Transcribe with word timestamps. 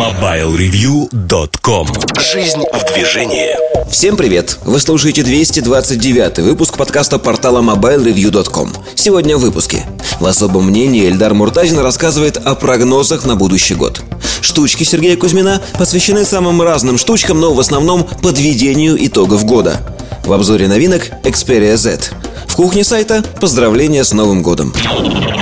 MobileReview.com 0.00 1.86
Жизнь 2.32 2.62
в 2.72 2.94
движении. 2.94 3.54
Всем 3.90 4.16
привет! 4.16 4.58
Вы 4.64 4.80
слушаете 4.80 5.22
229 5.22 6.38
выпуск 6.38 6.78
подкаста 6.78 7.18
портала 7.18 7.60
MobileReview.com 7.60 8.72
Сегодня 8.94 9.36
в 9.36 9.40
выпуске. 9.40 9.84
В 10.18 10.24
особом 10.24 10.68
мнении 10.68 11.06
Эльдар 11.06 11.34
Муртазин 11.34 11.80
рассказывает 11.80 12.38
о 12.38 12.54
прогнозах 12.54 13.26
на 13.26 13.36
будущий 13.36 13.74
год. 13.74 14.00
Штучки 14.40 14.84
Сергея 14.84 15.18
Кузьмина 15.18 15.60
посвящены 15.78 16.24
самым 16.24 16.62
разным 16.62 16.96
штучкам, 16.96 17.38
но 17.38 17.52
в 17.52 17.60
основном 17.60 18.08
подведению 18.22 18.96
итогов 19.06 19.44
года. 19.44 19.82
В 20.24 20.32
обзоре 20.32 20.66
новинок 20.66 21.10
Xperia 21.24 21.76
Z 21.76 22.00
в 22.46 22.56
кухне 22.56 22.84
сайта 22.84 23.22
поздравления 23.38 24.04
с 24.04 24.14
Новым 24.14 24.42
годом. 24.42 24.72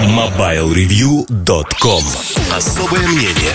MobileReview.com 0.09 2.03
Особое 2.53 3.07
мнение 3.07 3.55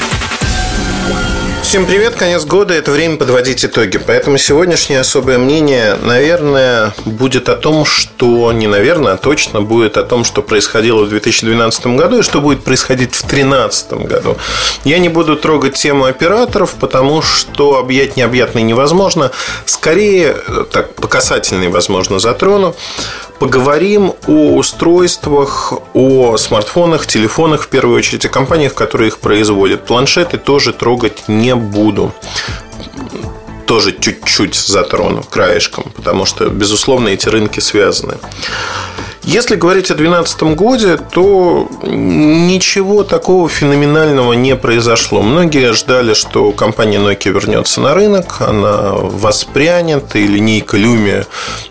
Bye. 1.09 1.32
Всем 1.63 1.87
привет, 1.87 2.15
конец 2.15 2.43
года, 2.45 2.73
это 2.73 2.91
время 2.91 3.15
подводить 3.15 3.63
итоги. 3.65 3.97
Поэтому 3.97 4.37
сегодняшнее 4.37 4.99
особое 4.99 5.39
мнение, 5.39 5.95
наверное, 5.95 6.93
будет 7.05 7.49
о 7.49 7.55
том, 7.55 7.85
что, 7.85 8.51
не 8.51 8.67
наверное, 8.67 9.13
а 9.13 9.17
точно 9.17 9.61
будет 9.61 9.97
о 9.97 10.03
том, 10.03 10.25
что 10.25 10.43
происходило 10.43 11.03
в 11.03 11.09
2012 11.09 11.87
году 11.87 12.19
и 12.19 12.21
что 12.21 12.41
будет 12.41 12.63
происходить 12.63 13.15
в 13.15 13.21
2013 13.21 13.93
году. 13.93 14.37
Я 14.83 14.99
не 14.99 15.09
буду 15.09 15.35
трогать 15.35 15.75
тему 15.75 16.05
операторов, 16.05 16.75
потому 16.79 17.21
что 17.23 17.79
объять 17.79 18.17
необъятное 18.17 18.61
невозможно. 18.61 19.31
Скорее, 19.65 20.35
так, 20.69 20.93
по 20.95 21.07
касательной, 21.07 21.69
возможно, 21.69 22.19
затрону. 22.19 22.75
Поговорим 23.39 24.13
о 24.27 24.55
устройствах, 24.55 25.73
о 25.93 26.37
смартфонах, 26.37 27.07
телефонах, 27.07 27.63
в 27.63 27.67
первую 27.67 27.97
очередь, 27.97 28.25
о 28.25 28.29
компаниях, 28.29 28.73
которые 28.73 29.09
их 29.09 29.17
производят. 29.17 29.85
Планшеты 29.85 30.37
тоже 30.37 30.71
трогать 30.71 31.23
не 31.27 31.52
буду 31.55 32.13
тоже 33.65 33.95
чуть-чуть 33.99 34.55
затрону 34.55 35.23
краешком, 35.23 35.91
потому 35.95 36.25
что, 36.25 36.49
безусловно, 36.49 37.09
эти 37.09 37.29
рынки 37.29 37.59
связаны. 37.59 38.17
Если 39.23 39.55
говорить 39.55 39.89
о 39.89 39.95
2012 39.95 40.43
году, 40.57 40.97
то 41.11 41.69
ничего 41.83 43.03
такого 43.03 43.47
феноменального 43.47 44.33
не 44.33 44.55
произошло. 44.57 45.21
Многие 45.21 45.71
ждали, 45.73 46.13
что 46.13 46.51
компания 46.51 46.97
Nokia 46.97 47.31
вернется 47.31 47.79
на 47.79 47.93
рынок, 47.93 48.41
она 48.41 48.91
воспрянет, 48.91 50.15
и 50.15 50.27
линейка 50.27 50.77
Lumia 50.77 51.25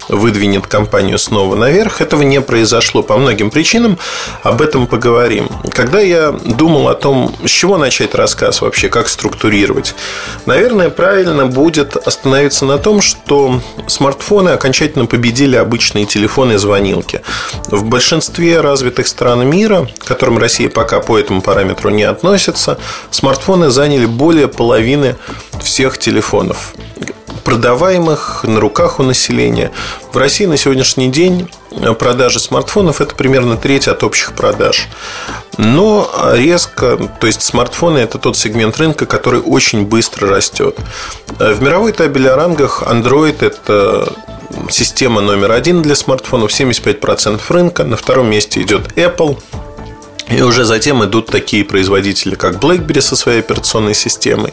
выдвинет 0.08 0.67
компанию 0.67 1.19
снова 1.19 1.55
наверх. 1.55 2.00
Этого 2.00 2.23
не 2.23 2.41
произошло 2.41 3.03
по 3.03 3.19
многим 3.19 3.50
причинам. 3.50 3.98
Об 4.42 4.62
этом 4.62 4.86
поговорим. 4.86 5.48
Когда 5.73 6.00
я 6.00 6.33
думал 6.33 6.89
о 6.89 6.95
том, 6.95 7.34
с 7.45 7.50
чего 7.50 7.77
начать 7.77 8.14
рассказ 8.14 8.62
вообще, 8.62 8.89
как 8.89 9.08
структурировать, 9.08 9.95
наверное, 10.47 10.89
правильно 10.89 11.47
будет 11.47 11.97
остановиться 11.97 12.64
на 12.64 12.78
том, 12.78 13.03
что 13.03 13.61
смартфоны 13.86 14.50
окончательно 14.50 15.05
победили 15.06 15.56
обычные 15.56 16.06
телефоны 16.06 16.55
и 16.55 16.56
звонилки. 16.56 17.20
В 17.69 17.85
большинстве 17.85 18.61
развитых 18.61 19.07
стран 19.07 19.48
мира, 19.48 19.89
к 19.98 20.05
которым 20.05 20.39
Россия 20.39 20.69
пока 20.69 21.01
по 21.01 21.19
этому 21.19 21.43
параметру 21.43 21.91
не 21.91 22.05
относится, 22.05 22.79
смартфоны 23.11 23.71
заняли 23.71 24.07
более 24.07 24.48
половины 24.48 25.17
всех 25.61 25.98
телефонов 25.98 26.75
продаваемых 27.45 28.45
на 28.45 28.61
руках 28.61 29.01
у 29.01 29.03
населения. 29.03 29.71
В 30.12 30.17
России 30.17 30.47
на 30.47 30.57
сегодняшний 30.57 31.11
день 31.11 31.48
продажи 31.98 32.39
смартфонов 32.41 33.01
это 33.01 33.15
примерно 33.15 33.57
треть 33.57 33.89
от 33.89 34.03
общих 34.05 34.33
продаж. 34.33 34.89
Но 35.59 36.11
резко, 36.33 36.97
то 37.20 37.27
есть 37.27 37.43
смартфоны 37.43 37.98
это 37.98 38.19
тот 38.19 38.37
сегмент 38.37 38.79
рынка, 38.79 39.07
который 39.07 39.41
очень 39.41 39.85
быстро 39.85 40.29
растет. 40.29 40.79
В 41.39 41.63
мировой 41.63 41.93
табеле 41.93 42.31
о 42.31 42.37
рангах 42.37 42.83
Android 42.83 43.45
это 43.45 44.13
система 44.70 45.20
номер 45.20 45.53
один 45.53 45.83
для 45.83 45.95
смартфонов, 45.95 46.51
75% 46.51 47.41
рынка. 47.48 47.85
На 47.85 47.97
втором 47.97 48.30
месте 48.30 48.63
идет 48.63 48.92
Apple. 48.97 49.39
И 50.29 50.41
уже 50.43 50.65
затем 50.65 51.05
идут 51.05 51.27
такие 51.27 51.65
производители, 51.65 52.35
как 52.35 52.57
BlackBerry 52.57 53.01
со 53.01 53.17
своей 53.17 53.41
операционной 53.41 53.95
системой. 53.95 54.53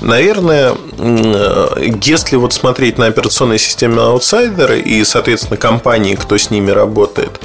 Наверное, 0.00 0.74
если 2.02 2.36
вот 2.36 2.52
смотреть 2.52 2.98
на 2.98 3.06
операционные 3.06 3.58
системы 3.58 4.02
аутсайдеры 4.02 4.80
и, 4.80 5.04
соответственно, 5.04 5.56
компании, 5.56 6.14
кто 6.14 6.36
с 6.36 6.50
ними 6.50 6.70
работает, 6.70 7.40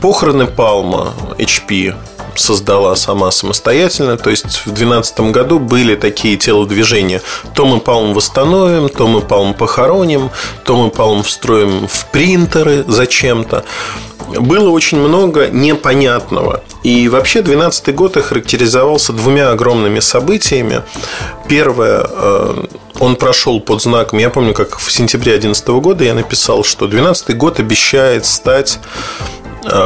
похороны 0.00 0.46
Палма, 0.46 1.14
HP, 1.38 1.94
создала 2.38 2.96
сама 2.96 3.30
самостоятельно. 3.30 4.16
То 4.16 4.30
есть 4.30 4.44
в 4.44 4.66
2012 4.66 5.20
году 5.32 5.58
были 5.58 5.94
такие 5.94 6.36
телодвижения. 6.36 7.22
То 7.54 7.66
мы 7.66 7.80
палм 7.80 8.14
восстановим, 8.14 8.88
то 8.88 9.06
мы 9.06 9.20
палм 9.20 9.54
похороним, 9.54 10.30
то 10.64 10.76
мы 10.76 10.90
палм 10.90 11.22
встроим 11.22 11.86
в 11.86 12.06
принтеры 12.06 12.84
зачем-то 12.86 13.64
было 14.28 14.70
очень 14.70 14.98
много 14.98 15.48
непонятного. 15.48 16.62
И 16.82 17.08
вообще 17.08 17.40
2012 17.42 17.94
год 17.94 18.16
охарактеризовался 18.16 19.12
двумя 19.12 19.50
огромными 19.50 20.00
событиями. 20.00 20.82
Первое, 21.48 22.06
э, 22.08 22.64
он 23.00 23.16
прошел 23.16 23.60
под 23.60 23.82
знаком, 23.82 24.18
я 24.18 24.30
помню, 24.30 24.54
как 24.54 24.78
в 24.78 24.90
сентябре 24.92 25.32
2011 25.32 25.68
года 25.80 26.04
я 26.04 26.14
написал, 26.14 26.64
что 26.64 26.86
2012 26.86 27.36
год 27.36 27.60
обещает 27.60 28.26
стать 28.26 28.78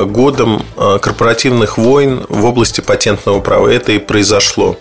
годом 0.05 0.65
э, 0.77 0.99
корпоративных 1.01 1.79
войн 1.79 2.25
в 2.29 2.45
области 2.45 2.81
патентного 2.81 3.41
права. 3.41 3.69
Это 3.69 3.93
и 3.93 3.99
произошло. 3.99 4.77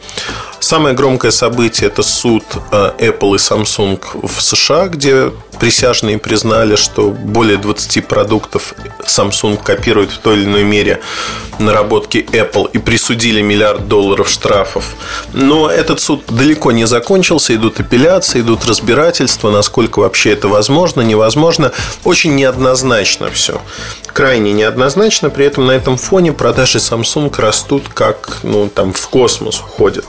Самое 0.59 0.95
громкое 0.95 1.31
событие– 1.31 1.87
это 1.89 2.03
суд 2.03 2.43
э, 2.71 2.91
Apple 2.99 3.35
и 3.35 3.37
Samsung 3.37 3.99
в 4.27 4.41
США, 4.41 4.87
где 4.87 5.31
присяжные 5.59 6.17
признали, 6.17 6.75
что 6.75 7.09
более 7.09 7.57
20 7.57 8.07
продуктов 8.07 8.73
Samsung 9.05 9.61
копирует 9.61 10.11
в 10.11 10.17
той 10.19 10.37
или 10.37 10.45
иной 10.45 10.63
мере 10.63 11.01
наработки 11.59 12.17
Apple 12.31 12.69
и 12.71 12.79
присудили 12.79 13.41
миллиард 13.41 13.87
долларов 13.87 14.29
штрафов. 14.29 14.95
Но 15.33 15.69
этот 15.69 15.99
суд 15.99 16.23
далеко 16.27 16.71
не 16.71 16.85
закончился, 16.85 17.55
идут 17.55 17.79
апелляции, 17.79 18.41
идут 18.41 18.65
разбирательства, 18.65 19.51
насколько 19.51 19.99
вообще 19.99 20.31
это 20.31 20.47
возможно, 20.47 21.01
невозможно. 21.01 21.71
Очень 22.03 22.35
неоднозначно 22.35 23.29
все. 23.31 23.61
Крайне 24.13 24.51
неоднозначно, 24.51 25.29
при 25.29 25.45
этом 25.45 25.67
на 25.67 25.71
этом 25.71 25.97
фоне 25.97 26.33
продажи 26.33 26.79
Samsung 26.79 27.33
растут 27.39 27.87
как 27.93 28.39
ну, 28.43 28.67
там, 28.67 28.91
в 28.91 29.07
космос 29.07 29.59
уходят. 29.59 30.05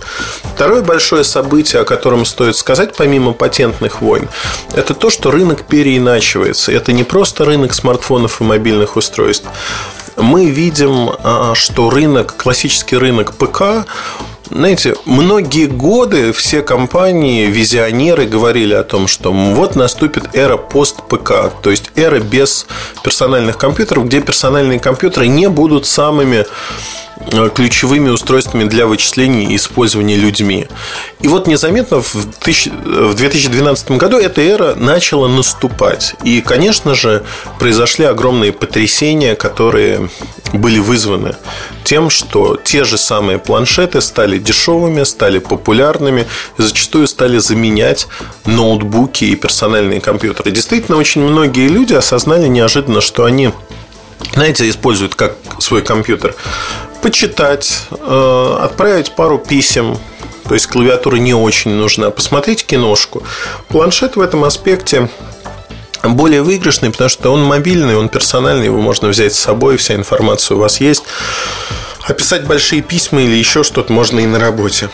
Второе 0.55 0.83
большое 0.83 1.25
событие, 1.25 1.83
о 1.83 1.85
котором 1.85 2.25
стоит 2.25 2.57
сказать, 2.57 2.95
помимо 2.97 3.33
патентных 3.33 4.01
войн, 4.01 4.29
это 4.75 4.95
то, 4.95 5.11
что 5.11 5.31
рынок 5.33 5.63
переиначивается. 5.63 6.73
Это 6.73 6.93
не 6.93 7.05
просто 7.05 7.45
рынок 7.45 7.75
смартфонов 7.75 8.41
и 8.41 8.45
мобильных 8.45 8.97
устройств. 8.97 9.47
Мы 10.17 10.47
видим, 10.51 11.11
а, 11.23 11.55
что 11.55 11.91
рынок, 11.91 12.37
классический 12.37 12.97
рынок 12.97 13.35
ПК, 13.35 13.87
знаете, 14.51 14.95
многие 15.07 15.67
годы 15.67 16.33
все 16.33 16.61
компании, 16.61 17.47
визионеры 17.47 18.27
говорили 18.27 18.75
о 18.75 18.83
том, 18.83 19.09
что 19.09 19.33
вот 19.33 19.77
наступит 19.77 20.35
эра 20.35 20.59
пост-ПК, 20.59 21.51
то 21.63 21.71
есть 21.71 21.91
эра 21.97 22.19
без 22.19 22.67
персональных 23.03 23.57
компьютеров, 23.57 24.05
где 24.05 24.21
персональные 24.21 24.79
компьютеры 24.79 25.29
не 25.29 25.49
будут 25.49 25.87
самыми 25.87 26.45
ключевыми 27.55 28.11
устройствами 28.11 28.65
для 28.65 28.87
вычислений 28.87 29.53
и 29.53 29.57
использования 29.57 30.17
людьми. 30.17 30.67
И 31.21 31.29
вот 31.29 31.47
незаметно 31.47 32.01
в 32.01 33.15
2012 33.15 33.93
году 33.93 34.19
эта 34.19 34.41
эра 34.41 34.75
начала 34.75 35.29
наступать. 35.29 36.15
И, 36.25 36.41
конечно 36.41 36.95
же, 36.95 37.25
произошли 37.59 38.05
огромные 38.05 38.53
потрясения, 38.53 39.35
которые 39.35 40.09
были 40.53 40.79
вызваны 40.79 41.37
тем, 41.85 42.11
что 42.11 42.57
те 42.57 42.85
же 42.85 42.99
самые 42.99 43.39
планшеты 43.39 44.01
стали 44.01 44.39
дешевыми, 44.39 45.05
стали 45.05 45.39
популярными 45.39 46.27
и 46.59 46.63
зачастую 46.63 47.07
стали 47.07 47.39
заменять 47.39 48.07
ноутбуки 48.47 49.25
и 49.25 49.35
персональные 49.35 50.01
компьютеры. 50.01 50.51
Действительно, 50.51 50.97
очень 50.99 51.23
многие 51.23 51.69
люди 51.69 51.95
осознали 51.95 52.47
неожиданно, 52.49 53.01
что 53.01 53.25
они 53.25 53.53
знаете, 54.35 54.69
используют 54.69 55.15
как 55.15 55.37
свой 55.59 55.83
компьютер 55.83 56.35
почитать, 57.03 57.83
э, 57.91 58.57
отправить 58.61 59.15
пару 59.15 59.39
писем, 59.39 59.99
то 60.49 60.55
есть 60.55 60.69
клавиатура 60.69 61.17
не 61.17 61.35
очень 61.35 61.73
нужна, 61.73 62.11
посмотреть 62.11 62.65
киношку. 62.65 63.23
Планшет 63.69 64.17
в 64.17 64.21
этом 64.21 64.45
аспекте 64.45 65.09
более 66.03 66.43
выигрышный, 66.43 66.91
потому 66.91 67.11
что 67.11 67.33
он 67.33 67.43
мобильный, 67.43 67.97
он 67.97 68.09
персональный, 68.09 68.67
его 68.67 68.81
можно 68.81 69.09
взять 69.09 69.35
с 69.35 69.39
собой, 69.39 69.77
вся 69.77 69.95
информация 69.95 70.57
у 70.57 70.61
вас 70.61 70.81
есть. 70.81 71.05
Описать 72.07 72.47
большие 72.47 72.83
письма 72.83 73.23
или 73.23 73.37
еще 73.37 73.63
что-то 73.63 73.93
можно 73.93 74.21
и 74.21 74.27
на 74.27 74.39
работе. 74.39 74.89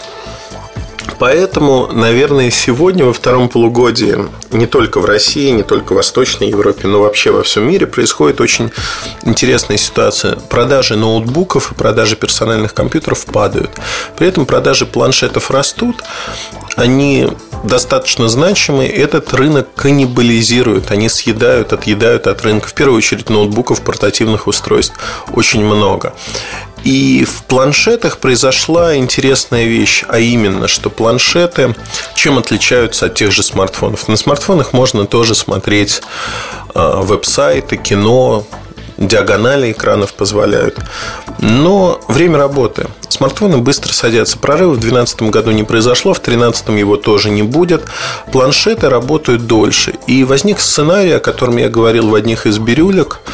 Поэтому, 1.19 1.89
наверное, 1.93 2.51
сегодня 2.51 3.05
во 3.05 3.13
втором 3.13 3.49
полугодии 3.49 4.17
не 4.51 4.67
только 4.67 5.01
в 5.01 5.05
России, 5.05 5.51
не 5.51 5.63
только 5.63 5.93
в 5.93 5.97
Восточной 5.97 6.49
Европе, 6.49 6.87
но 6.87 7.01
вообще 7.01 7.31
во 7.31 7.43
всем 7.43 7.69
мире 7.69 7.87
происходит 7.87 8.41
очень 8.41 8.71
интересная 9.23 9.77
ситуация. 9.77 10.37
Продажи 10.37 10.97
ноутбуков 10.97 11.73
и 11.73 11.75
продажи 11.75 12.17
персональных 12.17 12.75
компьютеров 12.75 13.25
падают. 13.27 13.71
При 14.17 14.29
этом 14.29 14.47
продажи 14.47 14.87
планшетов 14.87 15.51
растут. 15.51 16.03
Они 16.77 17.29
достаточно 17.65 18.29
значимы. 18.29 18.87
Этот 18.87 19.33
рынок 19.35 19.69
каннибализирует. 19.75 20.91
Они 20.91 21.09
съедают, 21.09 21.73
отъедают 21.73 22.27
от 22.27 22.43
рынка. 22.43 22.69
В 22.69 22.75
первую 22.75 22.99
очередь 22.99 23.31
ноутбуков, 23.31 23.83
портативных 23.83 24.47
устройств 24.47 24.95
очень 25.33 25.65
много. 25.65 26.15
И 26.85 27.25
в 27.25 27.43
планшетах 27.45 28.19
произошла 28.19 28.97
интересная 28.97 29.65
вещь, 29.65 30.05
а 30.09 30.19
именно, 30.19 30.69
что 30.69 30.91
планшеты 30.91 31.75
чем 32.15 32.39
отличаются 32.39 33.07
от 33.07 33.15
тех 33.15 33.33
же 33.33 33.43
смартфонов? 33.43 34.09
На 34.09 34.17
смартфонах 34.17 34.73
можно 34.73 35.07
тоже 35.07 35.35
смотреть 35.35 36.03
а, 36.75 37.03
веб-сайты, 37.03 37.77
кино, 37.77 38.47
диагонали 38.97 39.73
экранов 39.73 40.13
позволяют. 40.15 40.77
Но 41.41 42.01
время 42.09 42.39
работы. 42.39 42.89
Смартфоны 43.09 43.59
быстро 43.59 43.93
садятся. 43.93 44.39
Прорыва 44.39 44.73
в 44.73 44.81
2012 44.81 45.23
году 45.23 45.51
не 45.51 45.63
произошло, 45.63 46.13
в 46.15 46.21
2013 46.21 46.69
его 46.71 46.97
тоже 46.97 47.31
не 47.31 47.43
будет. 47.43 47.85
Планшеты 48.33 48.89
работают 48.89 49.47
дольше. 49.47 49.95
И 50.07 50.25
возник 50.25 50.61
сценарий, 50.61 51.13
о 51.13 51.21
котором 51.21 51.57
я 51.57 51.69
говорил 51.69 52.09
в 52.09 52.15
одних 52.15 52.47
из 52.47 52.59
бирюлек– 52.59 53.21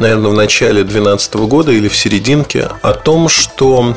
наверное, 0.00 0.30
в 0.30 0.34
начале 0.34 0.82
2012 0.82 1.34
года 1.34 1.72
или 1.72 1.88
в 1.88 1.96
серединке 1.96 2.68
о 2.82 2.92
том, 2.92 3.28
что 3.28 3.94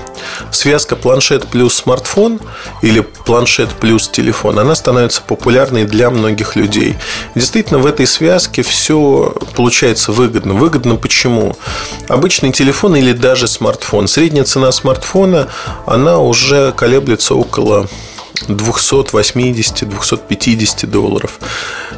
связка 0.51 0.95
планшет 0.95 1.47
плюс 1.47 1.75
смартфон 1.75 2.39
или 2.81 3.01
планшет 3.01 3.69
плюс 3.69 4.09
телефон, 4.09 4.59
она 4.59 4.75
становится 4.75 5.21
популярной 5.21 5.85
для 5.85 6.09
многих 6.09 6.55
людей. 6.55 6.97
Действительно, 7.35 7.79
в 7.79 7.85
этой 7.85 8.07
связке 8.07 8.61
все 8.61 9.33
получается 9.55 10.11
выгодно. 10.11 10.53
Выгодно 10.53 10.95
почему? 10.95 11.55
Обычный 12.07 12.51
телефон 12.51 12.95
или 12.95 13.13
даже 13.13 13.47
смартфон. 13.47 14.07
Средняя 14.07 14.45
цена 14.45 14.71
смартфона, 14.71 15.47
она 15.85 16.19
уже 16.19 16.71
колеблется 16.71 17.35
около 17.35 17.87
280-250 18.47 20.87
долларов. 20.87 21.39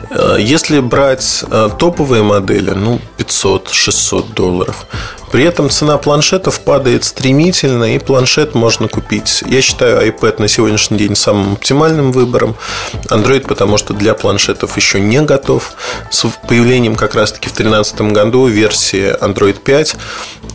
Э, 0.09 0.37
если 0.39 0.79
брать 0.79 1.43
э, 1.49 1.69
топовые 1.77 2.23
модели, 2.23 2.71
ну, 2.71 2.99
500-600 3.17 4.33
долларов. 4.33 4.87
При 5.31 5.45
этом 5.45 5.69
цена 5.71 5.97
планшетов 5.97 6.59
падает 6.59 7.03
стремительно, 7.03 7.95
и 7.95 7.97
планшет 7.97 8.53
можно 8.53 8.87
купить. 8.87 9.43
Я 9.47 9.63
считаю 9.63 10.07
iPad 10.07 10.39
на 10.39 10.47
сегодняшний 10.47 10.99
день 10.99 11.15
самым 11.15 11.53
оптимальным 11.53 12.11
выбором. 12.11 12.55
Android, 13.09 13.47
потому 13.47 13.79
что 13.79 13.95
для 13.95 14.13
планшетов 14.13 14.77
еще 14.77 14.99
не 14.99 15.23
готов. 15.23 15.73
С 16.11 16.27
появлением 16.47 16.95
как 16.95 17.15
раз-таки 17.15 17.49
в 17.49 17.55
2013 17.55 18.13
году 18.13 18.45
версии 18.45 19.11
Android 19.19 19.59
5 19.59 19.95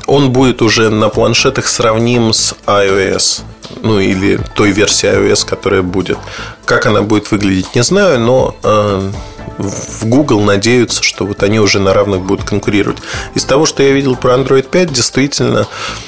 он 0.07 0.31
будет 0.31 0.63
уже 0.63 0.91
на 0.91 1.09
планшетах 1.09 1.67
сравним 1.67 2.33
с 2.33 2.55
iOS 2.67 3.43
ну 3.83 4.01
или 4.01 4.39
той 4.55 4.71
версии 4.73 5.09
iOS, 5.09 5.47
которая 5.47 5.83
будет. 5.83 6.19
Как 6.65 6.87
она 6.87 7.03
будет 7.03 7.31
выглядеть, 7.31 7.75
не 7.75 7.83
знаю, 7.83 8.21
но 8.21 8.55
э, 8.63 9.11
в 9.59 10.07
Google 10.07 10.41
надеются, 10.41 11.03
что 11.03 11.27
вот 11.27 11.43
они 11.43 11.61
уже 11.61 11.81
на 11.81 11.93
равных 11.93 12.23
будут 12.23 12.47
конкурировать. 12.47 12.99
Из 13.35 13.45
того, 13.45 13.67
что 13.67 13.83
я 13.83 13.91
видел 13.93 14.17
про 14.17 14.35
Android 14.35 14.69
5, 14.69 14.93
действительно 14.93 15.67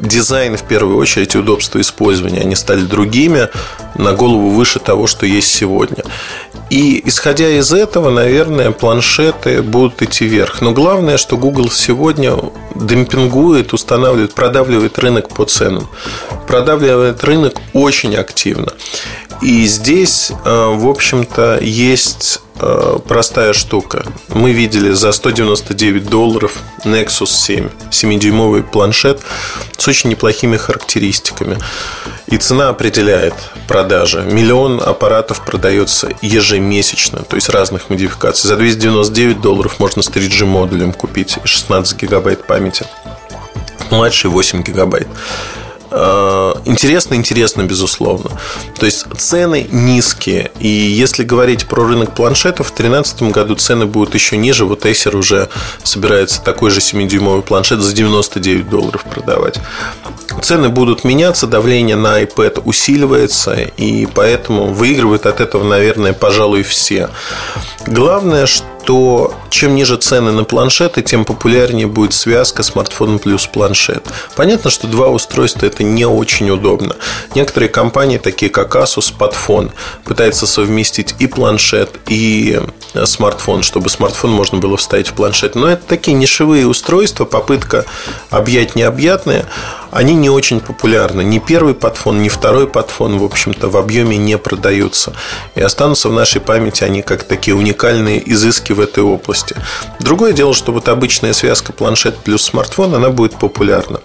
дизайн 0.00 0.56
в 0.56 0.62
первую 0.62 0.96
очередь 0.98 1.34
и 1.34 1.38
удобство 1.38 1.80
использования, 1.80 2.40
они 2.40 2.56
стали 2.56 2.82
другими, 2.82 3.48
на 3.96 4.12
голову 4.12 4.50
выше 4.50 4.80
того, 4.80 5.06
что 5.06 5.26
есть 5.26 5.48
сегодня. 5.48 6.04
И 6.70 7.02
исходя 7.06 7.48
из 7.48 7.72
этого, 7.72 8.10
наверное, 8.10 8.72
планшеты 8.72 9.62
будут 9.62 10.02
идти 10.02 10.24
вверх. 10.24 10.60
Но 10.60 10.72
главное, 10.72 11.16
что 11.16 11.36
Google 11.36 11.70
сегодня 11.70 12.36
демпингует, 12.74 13.72
устанавливает, 13.72 14.34
продавливает 14.34 14.98
рынок 14.98 15.28
по 15.28 15.44
ценам. 15.44 15.88
Продавливает 16.48 17.22
рынок 17.22 17.54
очень 17.72 18.16
активно. 18.16 18.72
И 19.42 19.66
здесь, 19.66 20.32
э, 20.44 20.74
в 20.74 20.88
общем-то, 20.88 21.58
есть 21.60 22.40
э, 22.56 22.98
простая 23.06 23.52
штука. 23.52 24.04
Мы 24.28 24.52
видели 24.52 24.92
за 24.92 25.12
199 25.12 26.08
долларов 26.08 26.58
Nexus 26.84 27.26
7, 27.26 27.68
7-дюймовый 27.90 28.62
планшет 28.62 29.20
с 29.76 29.88
очень 29.88 30.10
неплохими 30.10 30.56
характеристиками. 30.56 31.58
И 32.26 32.36
цена 32.36 32.68
определяет 32.70 33.34
продажи. 33.68 34.22
Миллион 34.22 34.80
аппаратов 34.80 35.44
продается 35.44 36.10
ежемесячно, 36.22 37.22
то 37.22 37.36
есть 37.36 37.48
разных 37.48 37.90
модификаций. 37.90 38.48
За 38.48 38.56
299 38.56 39.40
долларов 39.40 39.78
можно 39.78 40.02
с 40.02 40.08
3G 40.08 40.44
модулем 40.44 40.92
купить 40.92 41.38
16 41.44 42.00
гигабайт 42.00 42.46
памяти. 42.46 42.86
Младший 43.90 44.30
8 44.30 44.62
гигабайт. 44.62 45.08
Э, 45.96 46.54
интересно, 46.64 47.14
интересно, 47.14 47.62
безусловно. 47.62 48.30
То 48.78 48.86
есть 48.86 49.06
цены 49.16 49.68
низкие. 49.70 50.50
И 50.58 50.66
если 50.66 51.22
говорить 51.22 51.66
про 51.66 51.84
рынок 51.84 52.14
планшетов, 52.14 52.66
в 52.66 52.74
2013 52.74 53.22
году 53.30 53.54
цены 53.54 53.86
будут 53.86 54.14
еще 54.14 54.36
ниже. 54.36 54.64
Вот 54.64 54.84
Acer 54.86 55.16
уже 55.16 55.48
собирается 55.84 56.42
такой 56.42 56.70
же 56.70 56.80
7-дюймовый 56.80 57.42
планшет 57.42 57.80
за 57.80 57.94
99 57.94 58.68
долларов 58.68 59.04
продавать. 59.04 59.60
Цены 60.42 60.68
будут 60.68 61.04
меняться, 61.04 61.46
давление 61.46 61.96
на 61.96 62.22
iPad 62.22 62.62
усиливается, 62.64 63.54
и 63.54 64.06
поэтому 64.06 64.66
выигрывают 64.72 65.26
от 65.26 65.40
этого, 65.40 65.62
наверное, 65.62 66.12
пожалуй, 66.12 66.64
все. 66.64 67.08
Главное, 67.86 68.46
что 68.46 68.66
то 68.84 69.34
чем 69.50 69.74
ниже 69.74 69.96
цены 69.96 70.32
на 70.32 70.44
планшеты, 70.44 71.02
тем 71.02 71.24
популярнее 71.24 71.86
будет 71.86 72.12
связка 72.12 72.62
смартфон 72.62 73.18
плюс 73.18 73.46
планшет. 73.46 74.04
Понятно, 74.36 74.70
что 74.70 74.86
два 74.86 75.08
устройства 75.08 75.66
это 75.66 75.84
не 75.84 76.04
очень 76.04 76.50
удобно. 76.50 76.96
Некоторые 77.34 77.68
компании, 77.68 78.18
такие 78.18 78.50
как 78.50 78.74
Asus, 78.74 79.12
Padfone, 79.16 79.70
пытаются 80.04 80.46
совместить 80.46 81.14
и 81.18 81.26
планшет, 81.26 81.90
и 82.08 82.60
э, 82.94 83.06
смартфон, 83.06 83.62
чтобы 83.62 83.90
смартфон 83.90 84.32
можно 84.32 84.58
было 84.58 84.76
вставить 84.76 85.08
в 85.08 85.14
планшет. 85.14 85.54
Но 85.54 85.68
это 85.68 85.82
такие 85.86 86.16
нишевые 86.16 86.66
устройства, 86.66 87.24
попытка 87.24 87.84
объять 88.30 88.74
необъятное 88.74 89.46
они 89.94 90.14
не 90.14 90.28
очень 90.28 90.58
популярны. 90.60 91.22
Ни 91.22 91.38
первый 91.38 91.72
подфон, 91.72 92.20
ни 92.20 92.28
второй 92.28 92.66
подфон, 92.66 93.18
в 93.18 93.24
общем-то, 93.24 93.68
в 93.68 93.76
объеме 93.76 94.16
не 94.16 94.36
продаются. 94.38 95.12
И 95.54 95.60
останутся 95.60 96.08
в 96.08 96.12
нашей 96.12 96.40
памяти 96.40 96.82
они 96.82 97.02
как 97.02 97.22
такие 97.22 97.54
уникальные 97.54 98.20
изыски 98.32 98.72
в 98.74 98.80
этой 98.80 99.02
области. 99.02 99.56
Другое 100.00 100.32
дело, 100.32 100.54
что 100.54 100.72
вот 100.72 100.88
обычная 100.88 101.32
связка 101.32 101.72
планшет 101.72 102.18
плюс 102.18 102.42
смартфон, 102.42 102.94
она 102.94 103.10
будет 103.10 103.38
популярна. 103.38 104.00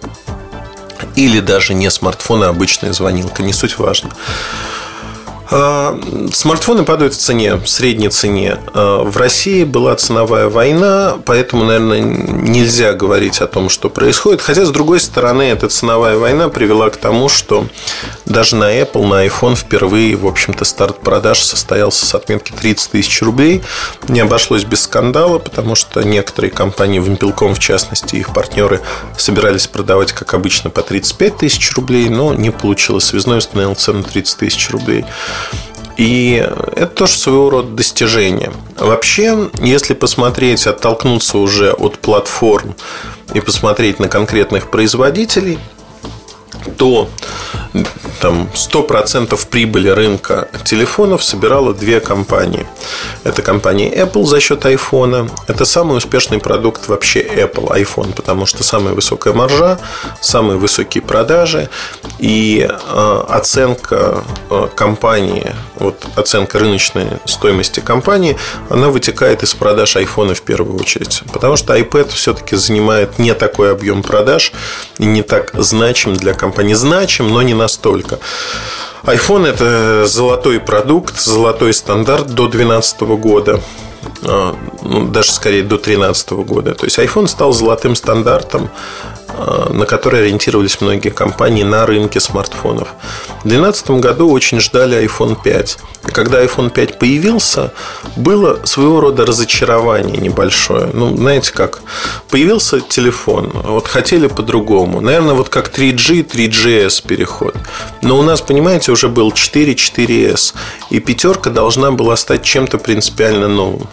Или 1.16 1.40
даже 1.40 1.74
не 1.74 1.90
смартфон, 1.90 2.44
а 2.44 2.48
обычная 2.48 2.92
звонилка, 2.92 3.42
не 3.42 3.52
суть 3.52 3.78
важно. 3.78 4.10
А, 5.52 5.98
смартфоны 6.32 6.84
падают 6.84 7.14
в 7.14 7.18
цене, 7.18 7.56
в 7.56 7.66
средней 7.66 8.08
цене. 8.08 8.58
А, 8.72 9.02
в 9.02 9.16
России 9.16 9.64
была 9.64 9.96
ценовая 9.96 10.48
война, 10.48 11.16
поэтому, 11.24 11.64
наверное, 11.64 12.00
нельзя 12.00 12.92
говорить 12.92 13.40
о 13.40 13.48
том, 13.48 13.68
что 13.68 13.90
происходит. 13.90 14.40
Хотя, 14.40 14.64
с 14.64 14.70
другой 14.70 15.00
стороны, 15.00 15.42
эта 15.42 15.68
ценовая 15.68 16.16
война 16.18 16.48
привела 16.48 16.88
к 16.90 16.96
тому, 16.96 17.28
что 17.28 17.66
даже 18.26 18.54
на 18.54 18.72
Apple, 18.80 19.04
на 19.06 19.26
iPhone 19.26 19.56
впервые, 19.56 20.14
в 20.14 20.26
общем-то, 20.26 20.64
старт 20.64 21.00
продаж 21.00 21.42
состоялся 21.42 22.06
с 22.06 22.14
отметки 22.14 22.52
30 22.52 22.92
тысяч 22.92 23.20
рублей. 23.22 23.62
Не 24.06 24.20
обошлось 24.20 24.62
без 24.62 24.82
скандала, 24.82 25.38
потому 25.38 25.74
что 25.74 26.02
некоторые 26.02 26.52
компании, 26.52 27.00
Вимпелком 27.00 27.54
в 27.54 27.58
частности, 27.58 28.16
их 28.16 28.32
партнеры 28.32 28.80
собирались 29.16 29.66
продавать, 29.66 30.12
как 30.12 30.32
обычно, 30.34 30.70
по 30.70 30.82
35 30.82 31.38
тысяч 31.38 31.72
рублей, 31.72 32.08
но 32.08 32.34
не 32.34 32.50
получилось. 32.50 33.06
Связной 33.06 33.38
установил 33.38 33.74
цену 33.74 34.04
30 34.04 34.38
тысяч 34.38 34.70
рублей. 34.70 35.04
И 35.96 36.42
это 36.76 36.86
тоже 36.86 37.12
своего 37.12 37.50
рода 37.50 37.72
достижение. 37.72 38.52
Вообще, 38.78 39.50
если 39.60 39.92
посмотреть, 39.92 40.66
оттолкнуться 40.66 41.36
уже 41.36 41.72
от 41.72 41.98
платформ 41.98 42.74
и 43.34 43.40
посмотреть 43.40 43.98
на 43.98 44.08
конкретных 44.08 44.70
производителей, 44.70 45.58
то 46.76 47.08
там 48.20 48.48
100% 48.54 49.38
прибыли 49.48 49.88
рынка 49.88 50.48
телефонов 50.64 51.22
собирала 51.24 51.72
две 51.72 52.00
компании. 52.00 52.66
Это 53.24 53.42
компания 53.42 53.90
Apple 53.92 54.24
за 54.26 54.40
счет 54.40 54.64
iPhone. 54.64 55.30
Это 55.46 55.64
самый 55.64 55.96
успешный 55.96 56.38
продукт 56.38 56.88
вообще 56.88 57.22
Apple, 57.22 57.68
iPhone, 57.80 58.12
потому 58.12 58.46
что 58.46 58.62
самая 58.62 58.94
высокая 58.94 59.32
маржа, 59.32 59.78
самые 60.20 60.58
высокие 60.58 61.02
продажи 61.02 61.68
и 62.18 62.68
э, 62.68 63.24
оценка 63.28 64.22
э, 64.50 64.68
компании, 64.74 65.54
вот 65.76 66.04
оценка 66.16 66.58
рыночной 66.58 67.06
стоимости 67.24 67.80
компании, 67.80 68.36
она 68.68 68.88
вытекает 68.88 69.42
из 69.42 69.54
продаж 69.54 69.96
iPhone 69.96 70.34
в 70.34 70.42
первую 70.42 70.78
очередь. 70.78 71.22
Потому 71.32 71.56
что 71.56 71.76
iPad 71.76 72.12
все-таки 72.12 72.56
занимает 72.56 73.18
не 73.18 73.34
такой 73.34 73.72
объем 73.72 74.02
продаж 74.02 74.52
и 74.98 75.06
не 75.06 75.22
так 75.22 75.52
значим 75.54 76.14
для 76.14 76.34
компании. 76.34 76.49
Значим, 76.74 77.28
но 77.28 77.42
не 77.42 77.54
настолько. 77.54 78.18
iPhone 79.04 79.46
это 79.46 80.06
золотой 80.06 80.60
продукт, 80.60 81.18
золотой 81.18 81.72
стандарт 81.72 82.26
до 82.26 82.48
2012 82.48 83.00
года. 83.00 83.60
А, 84.22 84.56
ну, 84.82 85.08
даже 85.08 85.32
скорее 85.32 85.62
до 85.62 85.76
2013 85.76 86.30
года. 86.30 86.74
То 86.74 86.84
есть 86.84 86.98
iPhone 86.98 87.26
стал 87.26 87.52
золотым 87.52 87.94
стандартом 87.94 88.70
на 89.70 89.86
который 89.86 90.20
ориентировались 90.20 90.80
многие 90.80 91.10
компании 91.10 91.62
на 91.62 91.86
рынке 91.86 92.20
смартфонов. 92.20 92.88
В 93.42 93.48
2012 93.48 93.90
году 93.92 94.30
очень 94.30 94.60
ждали 94.60 95.02
iPhone 95.04 95.36
5. 95.42 95.78
И 96.08 96.10
когда 96.10 96.42
iPhone 96.44 96.70
5 96.70 96.98
появился, 96.98 97.72
было 98.16 98.60
своего 98.64 99.00
рода 99.00 99.24
разочарование 99.26 100.16
небольшое. 100.16 100.90
Ну, 100.92 101.16
знаете 101.16 101.52
как, 101.52 101.80
появился 102.28 102.80
телефон, 102.80 103.50
вот 103.54 103.86
хотели 103.86 104.26
по-другому. 104.26 105.00
Наверное, 105.00 105.34
вот 105.34 105.48
как 105.48 105.68
3G, 105.76 106.26
3GS 106.26 107.06
переход. 107.06 107.54
Но 108.02 108.18
у 108.18 108.22
нас, 108.22 108.40
понимаете, 108.40 108.92
уже 108.92 109.08
был 109.08 109.32
4, 109.32 109.74
4S. 109.74 110.54
И 110.90 111.00
пятерка 111.00 111.50
должна 111.50 111.90
была 111.90 112.16
стать 112.16 112.42
чем-то 112.42 112.78
принципиально 112.78 113.48
новым. 113.48 113.88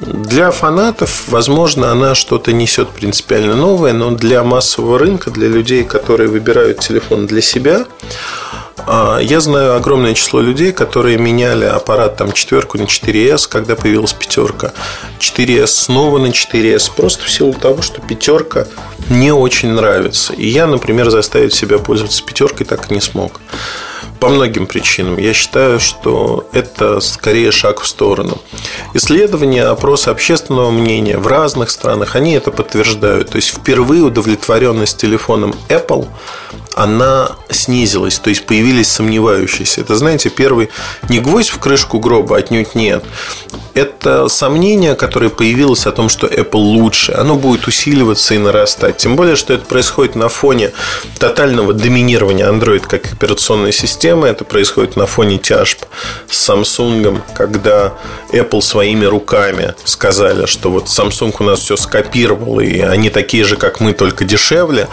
Для 0.00 0.52
фанатов, 0.52 1.24
возможно, 1.28 1.90
она 1.90 2.14
что-то 2.14 2.52
несет 2.52 2.88
принципиально 2.90 3.56
новое, 3.56 3.92
но 3.92 4.12
для 4.12 4.44
массового 4.44 4.98
рынка, 4.98 5.30
для 5.30 5.48
людей, 5.48 5.84
которые 5.84 6.28
выбирают 6.28 6.78
телефон 6.78 7.26
для 7.26 7.42
себя, 7.42 7.84
а, 8.86 9.18
я 9.18 9.40
знаю 9.40 9.74
огромное 9.74 10.14
число 10.14 10.40
людей, 10.40 10.72
которые 10.72 11.18
меняли 11.18 11.64
аппарат 11.64 12.16
там 12.16 12.30
четверку 12.30 12.78
на 12.78 12.82
4S, 12.82 13.48
когда 13.48 13.74
появилась 13.74 14.12
пятерка, 14.12 14.72
4S 15.18 15.66
снова 15.66 16.18
на 16.18 16.28
4S, 16.28 16.92
просто 16.94 17.24
в 17.24 17.30
силу 17.30 17.52
того, 17.52 17.82
что 17.82 18.00
пятерка 18.00 18.66
не 19.10 19.32
очень 19.32 19.72
нравится. 19.72 20.32
И 20.32 20.46
я, 20.46 20.66
например, 20.68 21.10
заставить 21.10 21.54
себя 21.54 21.78
пользоваться 21.78 22.22
пятеркой 22.24 22.66
так 22.66 22.90
и 22.90 22.94
не 22.94 23.00
смог 23.00 23.40
по 24.20 24.28
многим 24.28 24.66
причинам. 24.66 25.18
Я 25.18 25.32
считаю, 25.32 25.80
что 25.80 26.48
это 26.52 27.00
скорее 27.00 27.52
шаг 27.52 27.80
в 27.80 27.86
сторону. 27.86 28.38
Исследования, 28.94 29.64
опросы 29.64 30.08
общественного 30.08 30.70
мнения 30.70 31.18
в 31.18 31.26
разных 31.26 31.70
странах, 31.70 32.16
они 32.16 32.32
это 32.32 32.50
подтверждают. 32.50 33.30
То 33.30 33.36
есть 33.36 33.48
впервые 33.48 34.02
удовлетворенность 34.02 34.98
телефоном 34.98 35.54
Apple 35.68 36.06
она 36.78 37.32
снизилась, 37.50 38.20
то 38.20 38.30
есть 38.30 38.46
появились 38.46 38.88
сомневающиеся. 38.88 39.80
Это, 39.80 39.96
знаете, 39.96 40.30
первый 40.30 40.70
не 41.08 41.18
гвоздь 41.18 41.48
в 41.48 41.58
крышку 41.58 41.98
гроба, 41.98 42.36
отнюдь 42.36 42.76
нет. 42.76 43.04
Это 43.74 44.28
сомнение, 44.28 44.94
которое 44.94 45.28
появилось 45.28 45.86
о 45.86 45.92
том, 45.92 46.08
что 46.08 46.28
Apple 46.28 46.58
лучше, 46.58 47.12
оно 47.12 47.34
будет 47.34 47.66
усиливаться 47.66 48.34
и 48.34 48.38
нарастать. 48.38 48.96
Тем 48.96 49.16
более, 49.16 49.34
что 49.34 49.54
это 49.54 49.64
происходит 49.64 50.14
на 50.14 50.28
фоне 50.28 50.72
тотального 51.18 51.72
доминирования 51.72 52.48
Android 52.48 52.86
как 52.86 53.12
операционной 53.12 53.72
системы. 53.72 54.07
Это 54.08 54.44
происходит 54.44 54.96
на 54.96 55.06
фоне 55.06 55.38
тяжб 55.38 55.80
с 56.30 56.48
Samsung, 56.48 57.20
когда 57.34 57.94
Apple 58.32 58.62
своими 58.62 59.04
руками 59.04 59.74
сказали, 59.84 60.46
что 60.46 60.70
вот 60.70 60.86
Samsung 60.86 61.34
у 61.38 61.44
нас 61.44 61.60
все 61.60 61.76
скопировал, 61.76 62.60
и 62.60 62.80
они 62.80 63.10
такие 63.10 63.44
же, 63.44 63.56
как 63.56 63.80
мы, 63.80 63.92
только 63.92 64.24
дешевле. 64.24 64.88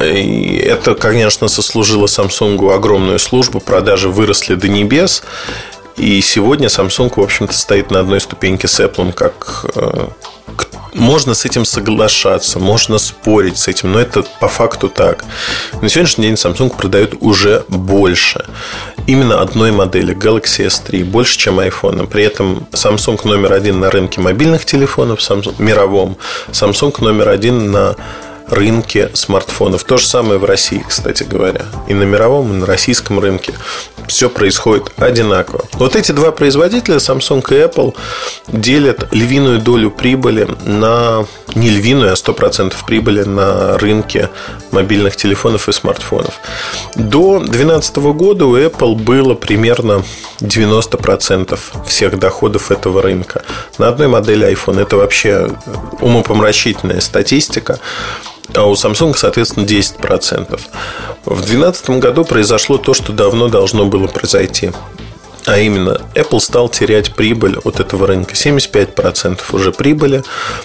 И 0.00 0.56
это, 0.56 0.94
конечно, 0.94 1.48
сослужило 1.48 2.06
Samsung 2.06 2.74
огромную 2.74 3.18
службу. 3.18 3.60
Продажи 3.60 4.08
выросли 4.08 4.54
до 4.54 4.68
небес. 4.68 5.22
И 5.96 6.20
сегодня 6.22 6.68
Samsung, 6.68 7.12
в 7.14 7.20
общем-то, 7.20 7.52
стоит 7.52 7.90
на 7.90 8.00
одной 8.00 8.20
ступеньке 8.20 8.66
с 8.66 8.80
Apple, 8.80 9.12
как 9.12 9.66
э, 9.74 10.08
можно 10.94 11.34
с 11.34 11.44
этим 11.44 11.64
соглашаться, 11.64 12.58
можно 12.58 12.98
спорить 12.98 13.58
с 13.58 13.68
этим, 13.68 13.92
но 13.92 14.00
это 14.00 14.24
по 14.40 14.48
факту 14.48 14.88
так. 14.88 15.24
На 15.80 15.88
сегодняшний 15.88 16.26
день 16.26 16.34
Samsung 16.34 16.76
продает 16.76 17.14
уже 17.20 17.64
больше. 17.68 18.44
Именно 19.06 19.40
одной 19.40 19.72
модели 19.72 20.14
Galaxy 20.14 20.66
S3 20.66 21.04
больше, 21.04 21.38
чем 21.38 21.60
iPhone. 21.60 22.06
При 22.06 22.24
этом 22.24 22.66
Samsung 22.72 23.20
номер 23.24 23.52
один 23.52 23.80
на 23.80 23.90
рынке 23.90 24.20
мобильных 24.20 24.64
телефонов 24.64 25.20
Samsung, 25.20 25.54
мировом, 25.58 26.16
Samsung 26.50 26.94
номер 27.02 27.30
один 27.30 27.70
на 27.72 27.96
рынке 28.48 29.10
смартфонов. 29.14 29.84
То 29.84 29.98
же 29.98 30.06
самое 30.06 30.38
в 30.38 30.44
России, 30.44 30.84
кстати 30.86 31.24
говоря. 31.24 31.62
И 31.88 31.94
на 31.94 32.02
мировом, 32.04 32.52
и 32.52 32.56
на 32.56 32.66
российском 32.66 33.18
рынке 33.18 33.54
все 34.06 34.28
происходит 34.28 34.92
одинаково. 34.96 35.64
Вот 35.74 35.96
эти 35.96 36.12
два 36.12 36.32
производителя, 36.32 36.96
Samsung 36.96 37.42
и 37.50 37.66
Apple, 37.66 37.94
делят 38.48 39.08
львиную 39.12 39.60
долю 39.60 39.90
прибыли 39.90 40.48
на... 40.64 41.26
Не 41.54 41.68
львиную, 41.68 42.12
а 42.12 42.14
100% 42.14 42.72
прибыли 42.86 43.24
на 43.24 43.76
рынке 43.76 44.30
мобильных 44.70 45.16
телефонов 45.16 45.68
и 45.68 45.72
смартфонов. 45.72 46.34
До 46.94 47.40
2012 47.40 47.96
года 47.96 48.46
у 48.46 48.56
Apple 48.56 48.96
было 48.96 49.34
примерно 49.34 50.02
90% 50.40 51.58
всех 51.86 52.18
доходов 52.18 52.70
этого 52.70 53.02
рынка. 53.02 53.42
На 53.78 53.88
одной 53.88 54.08
модели 54.08 54.50
iPhone 54.50 54.80
это 54.80 54.96
вообще 54.96 55.50
умопомрачительная 56.00 57.00
статистика 57.00 57.78
а 58.54 58.64
у 58.64 58.74
Samsung, 58.74 59.14
соответственно, 59.16 59.64
10%. 59.64 60.60
В 61.24 61.36
2012 61.36 61.90
году 61.90 62.24
произошло 62.24 62.78
то, 62.78 62.94
что 62.94 63.12
давно 63.12 63.48
должно 63.48 63.86
было 63.86 64.06
произойти. 64.06 64.72
А 65.44 65.58
именно, 65.58 66.00
Apple 66.14 66.40
стал 66.40 66.68
терять 66.68 67.14
прибыль 67.14 67.58
от 67.64 67.80
этого 67.80 68.06
рынка. 68.06 68.34
75% 68.34 69.40
уже 69.52 69.72
прибыли, 69.72 70.22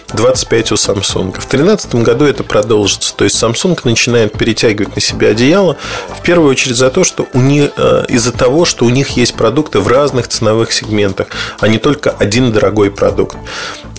25% 0.10 0.72
у 0.72 0.76
Samsung. 0.76 1.32
В 1.32 1.50
2013 1.50 1.96
году 1.96 2.26
это 2.26 2.44
продолжится. 2.44 3.16
То 3.16 3.24
есть 3.24 3.42
Samsung 3.42 3.80
начинает 3.86 4.34
перетягивать 4.38 4.96
на 4.96 5.02
себя 5.02 5.30
одеяло, 5.30 5.78
в 6.16 6.22
первую 6.22 6.52
очередь 6.52 6.76
за 6.76 6.92
то, 6.92 7.04
что 7.04 7.28
у 7.34 7.42
них, 7.42 7.72
э, 7.76 8.06
из-за 8.10 8.32
того, 8.32 8.66
что 8.66 8.86
у 8.86 8.90
них 8.90 9.12
есть 9.12 9.34
продукты 9.34 9.80
в 9.80 9.88
разных 9.88 10.28
ценовых 10.28 10.72
сегментах, 10.72 11.28
а 11.60 11.68
не 11.68 11.80
только 11.80 12.12
один 12.12 12.52
дорогой 12.52 12.92
продукт 12.92 13.38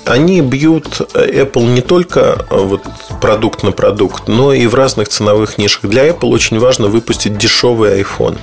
они 0.08 0.40
бьют 0.40 1.00
э, 1.14 1.42
Apple 1.44 1.66
не 1.66 1.80
только 1.80 2.46
э, 2.50 2.56
вот 2.56 2.82
продукт 3.20 3.62
на 3.62 3.72
продукт, 3.72 4.28
но 4.28 4.52
и 4.52 4.66
в 4.66 4.74
разных 4.74 5.08
ценовых 5.08 5.58
нишах. 5.58 5.90
Для 5.90 6.08
Apple 6.08 6.28
очень 6.28 6.58
важно 6.58 6.88
выпустить 6.88 7.36
дешевый 7.36 8.00
iPhone, 8.00 8.38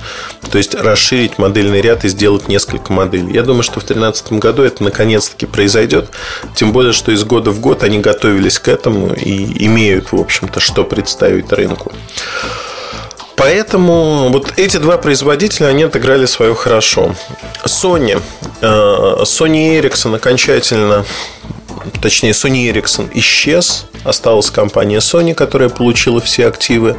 то 0.50 0.58
есть 0.58 0.74
расширить 0.74 1.38
модельный 1.38 1.80
ряд 1.80 2.04
и 2.04 2.08
сделать 2.08 2.48
несколько 2.48 2.92
моделей. 2.92 3.32
Я 3.32 3.42
думаю, 3.42 3.62
что 3.62 3.80
в 3.80 3.86
2013 3.86 4.32
году 4.34 4.62
это 4.62 4.82
наконец-таки 4.82 5.46
произойдет, 5.46 6.10
тем 6.54 6.72
более, 6.72 6.92
что 6.92 7.12
из 7.12 7.24
года 7.24 7.50
в 7.50 7.60
год 7.60 7.82
они 7.82 7.98
готовились 7.98 8.58
к 8.58 8.68
этому 8.68 9.12
и 9.12 9.66
имеют, 9.66 10.12
в 10.12 10.16
общем-то, 10.16 10.60
что 10.60 10.84
представить 10.84 11.52
рынку. 11.52 11.92
Поэтому 13.36 14.30
вот 14.30 14.54
эти 14.56 14.78
два 14.78 14.96
производителя, 14.96 15.66
они 15.66 15.82
отыграли 15.84 16.24
свое 16.24 16.54
хорошо. 16.54 17.14
Sony. 17.64 18.20
Э, 18.62 19.22
Sony 19.22 19.78
Ericsson 19.78 20.16
окончательно 20.16 21.04
точнее 22.00 22.30
Sony 22.30 22.70
Ericsson 22.72 23.10
исчез, 23.14 23.86
осталась 24.04 24.50
компания 24.50 24.98
Sony, 24.98 25.34
которая 25.34 25.68
получила 25.68 26.20
все 26.20 26.46
активы 26.46 26.96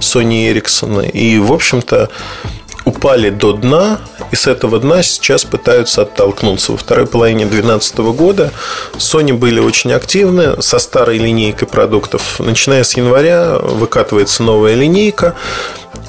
Sony 0.00 0.52
Ericsson. 0.52 1.10
И, 1.10 1.38
в 1.38 1.52
общем-то, 1.52 2.10
упали 2.86 3.30
до 3.30 3.52
дна, 3.52 4.00
и 4.30 4.36
с 4.36 4.46
этого 4.46 4.78
дна 4.78 5.02
сейчас 5.02 5.44
пытаются 5.44 6.02
оттолкнуться. 6.02 6.72
Во 6.72 6.78
второй 6.78 7.06
половине 7.06 7.44
2012 7.44 7.98
года 8.16 8.52
Sony 8.94 9.32
были 9.32 9.58
очень 9.58 9.92
активны 9.92 10.62
со 10.62 10.78
старой 10.78 11.18
линейкой 11.18 11.68
продуктов. 11.68 12.38
Начиная 12.38 12.84
с 12.84 12.96
января 12.96 13.58
выкатывается 13.58 14.44
новая 14.44 14.74
линейка, 14.74 15.34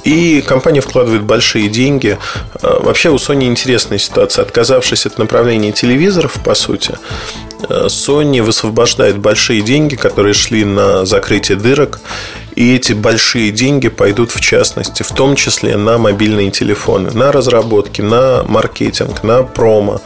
и 0.03 0.41
компания 0.41 0.81
вкладывает 0.81 1.23
большие 1.23 1.67
деньги. 1.67 2.17
А, 2.61 2.79
вообще 2.81 3.09
у 3.09 3.15
Sony 3.15 3.45
интересная 3.45 3.97
ситуация. 3.97 4.43
Отказавшись 4.43 5.05
от 5.05 5.17
направления 5.17 5.71
телевизоров, 5.71 6.33
по 6.43 6.55
сути, 6.55 6.97
Sony 7.69 8.41
высвобождает 8.41 9.17
большие 9.17 9.61
деньги, 9.61 9.95
которые 9.95 10.33
шли 10.33 10.65
на 10.65 11.05
закрытие 11.05 11.57
дырок. 11.57 11.99
И 12.55 12.75
эти 12.75 12.93
большие 12.93 13.51
деньги 13.51 13.87
пойдут, 13.87 14.31
в 14.31 14.41
частности, 14.41 15.03
в 15.03 15.11
том 15.11 15.35
числе 15.35 15.77
на 15.77 15.97
мобильные 15.97 16.49
телефоны, 16.49 17.11
на 17.11 17.31
разработки, 17.31 18.01
на 18.01 18.43
маркетинг, 18.43 19.23
на 19.23 19.43
промо. 19.43 20.01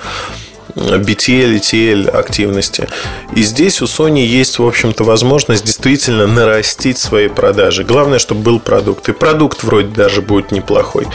BTL, 0.75 1.57
ETL 1.57 2.09
активности. 2.09 2.87
И 3.35 3.43
здесь 3.43 3.81
у 3.81 3.85
Sony 3.85 4.25
есть, 4.25 4.59
в 4.59 4.65
общем-то, 4.65 5.03
возможность 5.03 5.65
действительно 5.65 6.27
нарастить 6.27 6.97
свои 6.97 7.27
продажи. 7.27 7.83
Главное, 7.83 8.19
чтобы 8.19 8.41
был 8.41 8.59
продукт. 8.59 9.09
И 9.09 9.13
продукт 9.13 9.63
вроде 9.63 9.89
даже 9.89 10.21
будет 10.21 10.51
неплохой. 10.51 11.07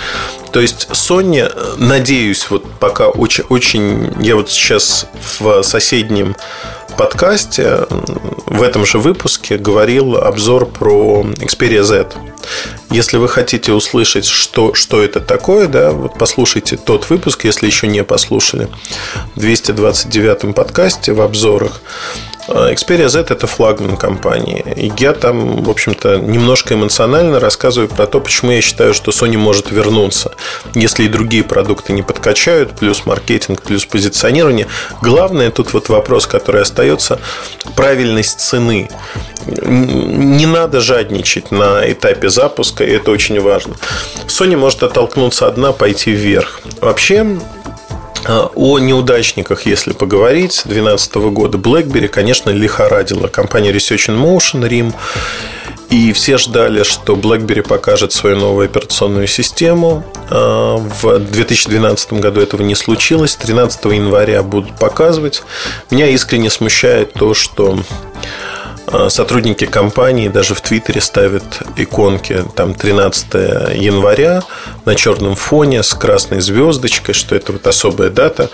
То 0.53 0.61
есть 0.61 0.89
Sony, 0.93 1.51
надеюсь, 1.77 2.49
вот 2.51 2.65
пока 2.81 3.09
очень, 3.09 3.45
очень 3.49 4.13
я 4.21 4.37
вот 4.37 4.51
сейчас 4.51 5.07
в 5.39 5.63
соседнем 5.63 6.37
подкасте 6.97 7.87
в 8.47 8.63
этом 8.63 8.87
же 8.87 8.99
выпуске 8.99 9.59
говорил 9.59 10.17
обзор 10.17 10.67
про 10.67 11.27
Xperia 11.37 11.83
Z. 11.83 12.09
Если 12.91 13.19
вы 13.19 13.29
хотите 13.29 13.73
услышать, 13.73 14.25
что, 14.25 14.73
что 14.75 15.03
это 15.03 15.21
такое, 15.21 15.67
да, 15.67 15.91
вот 15.91 16.15
послушайте 16.19 16.77
тот 16.77 17.11
выпуск, 17.11 17.45
если 17.45 17.67
еще 17.67 17.87
не 17.87 18.05
послушали, 18.05 18.69
в 19.35 19.41
229-м 19.41 20.55
подкасте 20.55 21.13
в 21.13 21.21
обзорах. 21.21 21.83
А, 22.49 22.73
Xperia 22.73 23.09
Z 23.09 23.21
это 23.31 23.47
флагман 23.47 23.97
компании. 23.97 24.65
И 24.77 24.93
я 24.99 25.13
там, 25.13 25.63
в 25.63 25.71
общем-то, 25.71 26.19
немножко 26.19 26.75
эмоционально 26.75 27.41
рассказываю 27.41 27.89
про 27.89 28.07
то, 28.07 28.21
почему 28.21 28.53
я 28.53 28.61
считаю, 28.61 28.95
что 28.95 29.11
Sony 29.11 29.37
может 29.37 29.71
вернуться, 29.71 30.33
если 30.75 31.05
и 31.05 31.09
другие 31.09 31.45
продукты 31.45 31.93
не 31.93 32.03
подкачают, 32.03 32.77
плюс 32.77 33.07
маркетинг, 33.07 33.63
плюс 33.63 33.85
позиционирование. 33.85 34.67
Главное 35.03 35.51
тут 35.51 35.73
вот 35.73 35.89
вопрос, 35.89 36.27
который 36.27 36.63
остается, 36.63 37.19
правильность 37.75 38.41
цены. 38.41 38.89
Не 39.47 40.47
надо 40.47 40.81
жадничать 40.81 41.51
на 41.51 41.91
этапе 41.91 42.29
запуска, 42.29 42.85
и 42.85 42.93
это 42.93 43.11
очень 43.11 43.41
важно. 43.41 43.75
Sony 44.27 44.57
может 44.57 44.83
оттолкнуться 44.83 45.47
одна, 45.47 45.73
пойти 45.73 46.13
вверх. 46.13 46.61
Вообще, 46.81 47.39
о 48.29 48.79
неудачниках, 48.79 49.67
если 49.67 49.93
поговорить, 49.93 50.63
2012 50.65 51.15
года 51.15 51.59
BlackBerry, 51.59 52.09
конечно, 52.09 52.51
лихорадила. 52.51 53.29
Компания 53.29 53.73
Research 53.73 54.09
in 54.09 54.19
Motion, 54.19 54.67
Рим. 54.67 54.93
И 55.91 56.13
все 56.13 56.37
ждали, 56.37 56.83
что 56.83 57.15
BlackBerry 57.15 57.63
покажет 57.63 58.13
свою 58.13 58.37
новую 58.37 58.65
операционную 58.65 59.29
систему. 59.29 60.05
А, 60.31 60.77
в 60.77 61.19
2012 61.19 62.15
году 62.15 62.41
этого 62.41 62.63
не 62.63 62.75
случилось. 62.75 63.37
13 63.37 63.85
января 63.87 64.43
будут 64.43 64.77
показывать. 64.79 65.45
Меня 65.91 66.09
искренне 66.09 66.51
смущает 66.51 67.13
то, 67.13 67.35
что 67.35 67.79
сотрудники 69.09 69.67
компании 69.67 70.29
даже 70.29 70.55
в 70.55 70.61
Твиттере 70.61 71.01
ставят 71.01 71.63
иконки 71.77 72.45
там 72.55 72.75
13 72.75 73.35
января 73.75 74.43
на 74.85 74.95
черном 74.95 75.35
фоне 75.35 75.83
с 75.83 75.95
красной 75.95 76.41
звездочкой, 76.41 77.15
что 77.15 77.35
это 77.35 77.53
вот 77.53 77.67
особая 77.67 78.11
дата. 78.11 78.51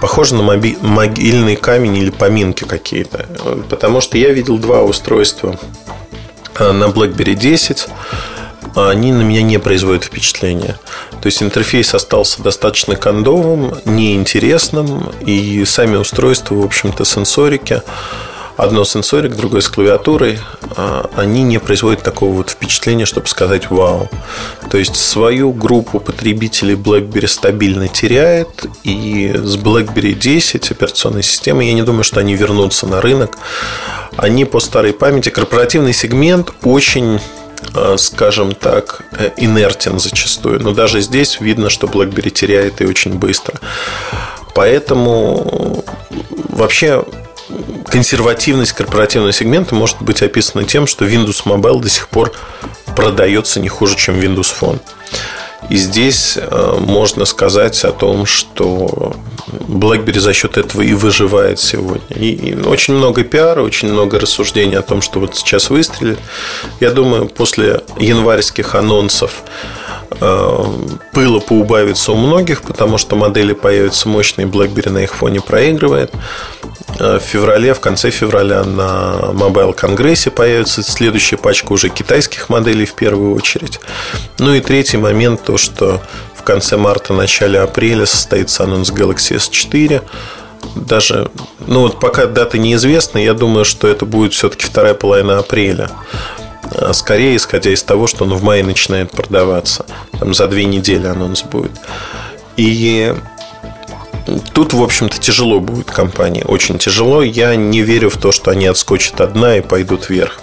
Похоже 0.00 0.34
на 0.34 0.42
могильный 0.42 1.56
камень 1.56 1.96
или 1.96 2.10
поминки 2.10 2.64
какие-то. 2.64 3.26
Потому 3.68 4.00
что 4.00 4.18
я 4.18 4.30
видел 4.30 4.58
два 4.58 4.82
устройства 4.82 5.58
а, 6.54 6.72
на 6.72 6.84
BlackBerry 6.84 7.34
10 7.34 7.88
они 8.74 9.12
на 9.12 9.22
меня 9.22 9.42
не 9.42 9.58
производят 9.58 10.04
впечатления. 10.04 10.78
То 11.20 11.26
есть 11.26 11.42
интерфейс 11.42 11.94
остался 11.94 12.42
достаточно 12.42 12.96
кондовым, 12.96 13.74
неинтересным, 13.84 15.10
и 15.20 15.64
сами 15.66 15.96
устройства, 15.96 16.54
в 16.54 16.64
общем-то, 16.64 17.04
сенсорики 17.04 17.82
одно 18.56 18.84
сенсорик, 18.84 19.36
другое 19.36 19.60
с 19.60 19.68
клавиатурой, 19.68 20.38
а, 20.76 21.10
они 21.16 21.42
не 21.42 21.58
производят 21.58 22.02
такого 22.02 22.32
вот 22.34 22.50
впечатления, 22.50 23.06
чтобы 23.06 23.26
сказать 23.26 23.70
«вау». 23.70 24.08
То 24.70 24.78
есть 24.78 24.96
свою 24.96 25.52
группу 25.52 26.00
потребителей 26.00 26.74
BlackBerry 26.74 27.26
стабильно 27.26 27.88
теряет, 27.88 28.66
и 28.84 29.32
с 29.34 29.56
BlackBerry 29.56 30.14
10 30.14 30.70
операционной 30.70 31.22
системы 31.22 31.64
я 31.64 31.72
не 31.72 31.82
думаю, 31.82 32.04
что 32.04 32.20
они 32.20 32.34
вернутся 32.34 32.86
на 32.86 33.00
рынок. 33.00 33.38
Они 34.16 34.44
по 34.44 34.60
старой 34.60 34.92
памяти, 34.92 35.30
корпоративный 35.30 35.92
сегмент 35.92 36.52
очень 36.62 37.20
а, 37.74 37.96
скажем 37.96 38.54
так, 38.54 39.02
э, 39.12 39.30
инертен 39.36 39.98
зачастую. 39.98 40.60
Но 40.60 40.72
даже 40.72 41.00
здесь 41.00 41.40
видно, 41.40 41.70
что 41.70 41.86
BlackBerry 41.86 42.30
теряет 42.30 42.80
и 42.80 42.86
очень 42.86 43.14
быстро. 43.14 43.60
Поэтому 44.54 45.84
вообще 46.48 47.04
консервативность 47.88 48.72
корпоративного 48.72 49.32
сегмента 49.32 49.74
может 49.74 50.00
быть 50.00 50.22
описана 50.22 50.64
тем, 50.64 50.86
что 50.86 51.04
Windows 51.04 51.44
Mobile 51.44 51.80
до 51.80 51.88
сих 51.88 52.08
пор 52.08 52.32
продается 52.96 53.60
не 53.60 53.68
хуже, 53.68 53.96
чем 53.96 54.18
Windows 54.18 54.52
Phone. 54.58 54.80
И 55.70 55.76
здесь 55.76 56.36
э, 56.36 56.76
можно 56.80 57.24
сказать 57.24 57.84
о 57.84 57.92
том, 57.92 58.26
что 58.26 59.14
BlackBerry 59.46 60.20
за 60.20 60.32
счет 60.32 60.56
этого 60.58 60.82
и 60.82 60.92
выживает 60.94 61.58
сегодня. 61.58 62.16
И, 62.16 62.54
очень 62.64 62.94
много 62.94 63.24
пиара, 63.24 63.62
очень 63.62 63.88
много 63.88 64.18
рассуждений 64.18 64.76
о 64.76 64.82
том, 64.82 65.02
что 65.02 65.20
вот 65.20 65.36
сейчас 65.36 65.70
выстрелит. 65.70 66.18
Я 66.80 66.90
думаю, 66.90 67.28
после 67.28 67.82
январских 67.98 68.74
анонсов 68.74 69.42
э, 70.20 70.64
пыла 71.12 71.40
поубавится 71.40 72.12
у 72.12 72.16
многих, 72.16 72.62
потому 72.62 72.98
что 72.98 73.16
модели 73.16 73.52
появятся 73.52 74.08
мощные, 74.08 74.46
BlackBerry 74.46 74.90
на 74.90 74.98
их 74.98 75.14
фоне 75.14 75.40
проигрывает. 75.40 76.12
Э, 76.98 77.18
в 77.18 77.22
феврале, 77.22 77.74
в 77.74 77.80
конце 77.80 78.10
февраля 78.10 78.64
на 78.64 79.32
Mobile 79.32 79.72
Конгрессе 79.74 80.30
появится 80.30 80.82
следующая 80.82 81.36
пачка 81.36 81.72
уже 81.72 81.88
китайских 81.88 82.48
моделей 82.48 82.86
в 82.86 82.94
первую 82.94 83.34
очередь. 83.34 83.80
Ну 84.38 84.54
и 84.54 84.60
третий 84.60 84.98
момент, 84.98 85.48
то 85.52 85.58
что 85.58 86.00
в 86.34 86.42
конце 86.44 86.78
марта, 86.78 87.12
начале 87.12 87.60
апреля 87.60 88.06
состоится 88.06 88.64
анонс 88.64 88.90
Galaxy 88.90 89.36
S4. 89.36 90.02
Даже, 90.76 91.30
ну 91.66 91.80
вот 91.80 92.00
пока 92.00 92.24
дата 92.24 92.56
неизвестна, 92.56 93.18
я 93.18 93.34
думаю, 93.34 93.66
что 93.66 93.86
это 93.86 94.06
будет 94.06 94.32
все-таки 94.32 94.64
вторая 94.64 94.94
половина 94.94 95.38
апреля. 95.38 95.90
А 96.74 96.94
скорее, 96.94 97.36
исходя 97.36 97.70
из 97.70 97.82
того, 97.82 98.06
что 98.06 98.24
он 98.24 98.32
в 98.32 98.42
мае 98.42 98.64
начинает 98.64 99.10
продаваться. 99.10 99.84
Там 100.18 100.32
за 100.32 100.48
две 100.48 100.64
недели 100.64 101.06
анонс 101.06 101.42
будет. 101.42 101.72
И 102.56 103.14
Тут, 104.54 104.72
в 104.72 104.82
общем-то, 104.82 105.18
тяжело 105.18 105.60
будет 105.60 105.90
компании. 105.90 106.44
Очень 106.46 106.78
тяжело. 106.78 107.22
Я 107.22 107.56
не 107.56 107.82
верю 107.82 108.08
в 108.08 108.16
то, 108.16 108.32
что 108.32 108.52
они 108.52 108.66
отскочат 108.66 109.20
одна 109.20 109.58
и 109.58 109.60
пойдут 109.60 110.08
вверх. 110.08 110.40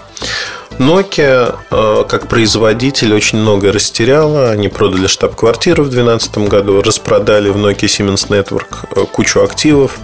Nokia, 0.80 1.56
э, 1.70 2.04
как 2.08 2.26
производитель, 2.26 3.12
очень 3.12 3.36
много 3.36 3.70
растеряла. 3.70 4.50
Они 4.50 4.68
продали 4.68 5.08
штаб-квартиру 5.08 5.84
в 5.84 5.90
2012 5.90 6.48
году, 6.48 6.80
распродали 6.80 7.50
в 7.50 7.58
Nokia 7.58 7.84
Siemens 7.84 8.28
Network 8.30 8.86
э, 8.96 9.04
кучу 9.04 9.42
активов, 9.42 9.98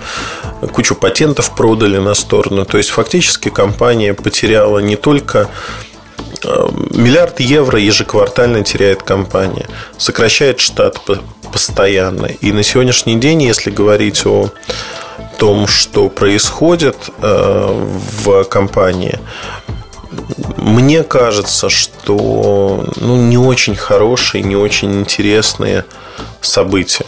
кучу 0.74 0.94
патентов 0.94 1.54
продали 1.56 1.96
на 1.96 2.12
сторону. 2.12 2.66
То 2.66 2.76
есть, 2.76 2.90
фактически 2.90 3.48
компания 3.48 4.12
потеряла 4.12 4.80
не 4.80 4.96
только 4.96 5.48
э, 6.44 6.68
Миллиард 6.90 7.40
евро 7.40 7.80
ежеквартально 7.80 8.62
теряет 8.62 9.02
компания. 9.02 9.66
Сокращает 9.96 10.60
штат 10.60 11.00
постоянно. 11.50 12.26
И 12.26 12.52
на 12.52 12.62
сегодняшний 12.62 13.14
день, 13.14 13.42
если 13.42 13.70
говорить 13.70 14.26
о 14.26 14.50
том, 15.38 15.68
что 15.68 16.10
происходит 16.10 16.96
в 17.18 18.44
компании, 18.44 19.18
мне 20.76 21.04
кажется, 21.04 21.70
что 21.70 22.84
ну, 22.96 23.16
не 23.16 23.38
очень 23.38 23.76
хорошие, 23.76 24.44
не 24.44 24.56
очень 24.56 25.00
интересные 25.00 25.86
события 26.42 27.06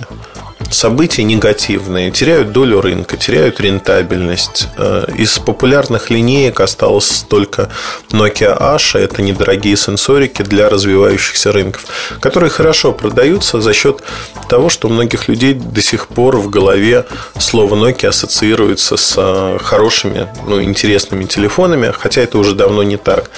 события 0.70 1.22
негативные, 1.22 2.11
теряют 2.11 2.52
долю 2.52 2.81
рынка, 2.81 3.16
теряют 3.16 3.61
рентабельность. 3.61 4.68
Э, 4.76 5.07
из 5.16 5.38
популярных 5.38 6.11
линеек 6.11 6.61
осталось 6.61 7.24
только 7.28 7.70
Nokia 8.11 8.57
Asha, 8.59 8.98
это 8.98 9.22
недорогие 9.22 9.76
сенсорики 9.76 10.42
для 10.42 10.68
развивающихся 10.68 11.52
рынков, 11.52 11.85
которые 12.20 12.50
хорошо 12.50 12.92
продаются 12.92 13.61
за 13.61 13.72
счет 13.72 14.02
того, 14.48 14.68
что 14.68 14.88
у 14.88 14.90
многих 14.90 15.28
людей 15.28 15.54
до 15.54 15.81
сих 15.81 16.09
пор 16.09 16.37
в 16.37 16.50
голове 16.50 17.07
слово 17.38 17.74
Nokia 17.74 18.09
ассоциируется 18.09 18.96
с 18.96 19.14
э, 19.16 19.59
хорошими, 19.62 20.28
ну, 20.46 20.62
интересными 20.62 21.24
телефонами, 21.24 21.92
хотя 21.98 22.22
это 22.22 22.38
уже 22.38 22.54
давно 22.54 22.83
не 22.83 22.96
так. 22.96 23.31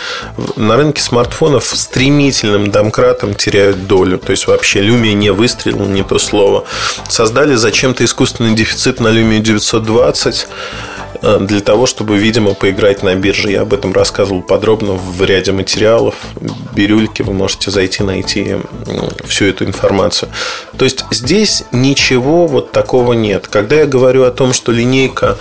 На 0.56 0.76
рынке 0.76 1.02
смартфонов 1.02 1.64
стремительным 1.64 2.70
домкратом 2.70 3.34
теряют 3.34 3.86
долю, 3.86 4.18
то 4.18 4.32
есть 4.32 4.46
вообще 4.46 4.80
Lumia 4.80 5.12
не 5.12 5.30
выстрелил, 5.30 5.86
не 5.86 6.02
то 6.02 6.18
слово 6.18 6.64
создали 7.20 7.54
зачем-то 7.54 8.02
искусственный 8.02 8.54
дефицит 8.54 8.98
на 8.98 9.08
Lumia 9.08 9.40
920 9.40 10.46
Э, 10.46 10.99
для 11.22 11.60
того, 11.60 11.86
чтобы, 11.86 12.16
видимо, 12.16 12.54
поиграть 12.54 13.02
на 13.02 13.14
бирже. 13.14 13.50
Я 13.50 13.62
об 13.62 13.74
этом 13.74 13.92
рассказывал 13.92 14.42
подробно 14.42 14.92
в 14.92 15.22
ряде 15.22 15.52
материалов. 15.52 16.14
Бирюльки 16.74 17.22
вы 17.22 17.32
можете 17.32 17.70
зайти, 17.70 18.02
найти 18.02 18.56
всю 19.26 19.46
эту 19.46 19.64
информацию. 19.64 20.30
То 20.76 20.84
есть 20.84 21.04
здесь 21.10 21.64
ничего 21.72 22.46
вот 22.46 22.72
такого 22.72 23.12
нет. 23.12 23.48
Когда 23.48 23.76
я 23.76 23.86
говорю 23.86 24.24
о 24.24 24.30
том, 24.30 24.52
что 24.52 24.72
линейка 24.72 25.36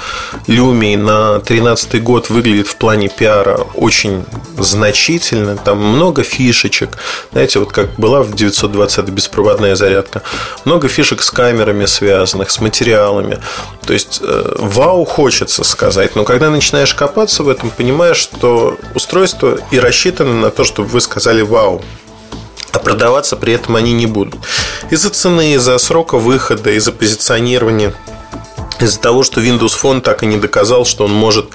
Lumia 0.48 0.98
на 0.98 1.34
2013 1.40 2.04
год 2.04 2.30
выглядит 2.30 2.68
в 2.68 2.76
плане 2.76 3.10
пиара 3.10 3.60
очень 3.76 4.26
значительно, 4.58 5.56
там 5.56 5.78
много 5.80 6.24
фишечек. 6.24 6.98
Знаете, 7.32 7.60
вот 7.60 7.72
как 7.72 7.96
была 7.96 8.22
в 8.22 8.36
920 8.36 9.10
беспроводная 9.10 9.76
зарядка, 9.76 10.22
много 10.66 10.88
фишек 10.88 11.22
с 11.22 11.32
камерами 11.32 11.86
связанных, 11.86 12.52
с 12.52 12.60
материалами. 12.60 13.38
То 13.86 13.94
есть 13.94 14.20
э, 14.22 14.56
вау 14.58 15.06
хочется 15.06 15.64
сказать. 15.70 16.16
Но 16.16 16.24
когда 16.26 16.50
начинаешь 16.50 16.94
копаться 16.94 17.44
в 17.44 17.50
этом, 17.50 17.70
понимаешь, 17.70 18.18
что 18.18 18.78
устройство 18.96 19.58
и 19.72 19.80
рассчитано 19.80 20.34
на 20.34 20.50
то, 20.50 20.64
чтобы 20.64 20.90
вы 20.90 21.02
сказали 21.02 21.42
«Вау!» 21.42 21.82
а 22.72 22.78
продаваться 22.78 23.36
при 23.36 23.54
этом 23.54 23.76
они 23.78 23.94
не 23.94 24.06
будут. 24.06 24.40
Из-за 24.92 25.10
цены, 25.10 25.54
из-за 25.54 25.78
срока 25.80 26.18
выхода, 26.18 26.70
из-за 26.70 26.92
позиционирования 26.92 27.96
из-за 28.80 29.00
того, 29.00 29.24
что 29.24 29.42
Windows 29.42 29.78
Phone 29.82 30.02
так 30.02 30.24
и 30.24 30.26
не 30.26 30.38
доказал, 30.38 30.86
что 30.86 31.06
он 31.06 31.12
может 31.12 31.50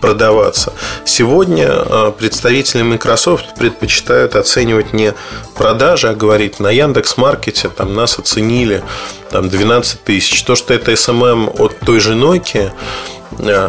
продаваться. 0.00 0.72
Сегодня 1.04 1.66
э, 1.68 2.12
представители 2.16 2.82
Microsoft 2.82 3.56
предпочитают 3.56 4.36
оценивать 4.36 4.92
не 4.92 5.14
продажи, 5.56 6.08
а 6.08 6.14
говорить 6.14 6.60
на 6.60 6.70
Яндекс 6.70 7.16
Маркете 7.16 7.68
там 7.68 7.94
нас 7.94 8.18
оценили 8.18 8.84
там 9.30 9.48
12 9.48 10.04
тысяч. 10.04 10.42
То, 10.44 10.54
что 10.54 10.74
это 10.74 10.92
SMM 10.92 11.50
от 11.58 11.78
той 11.80 12.00
же 12.00 12.14
Nokia, 12.14 12.70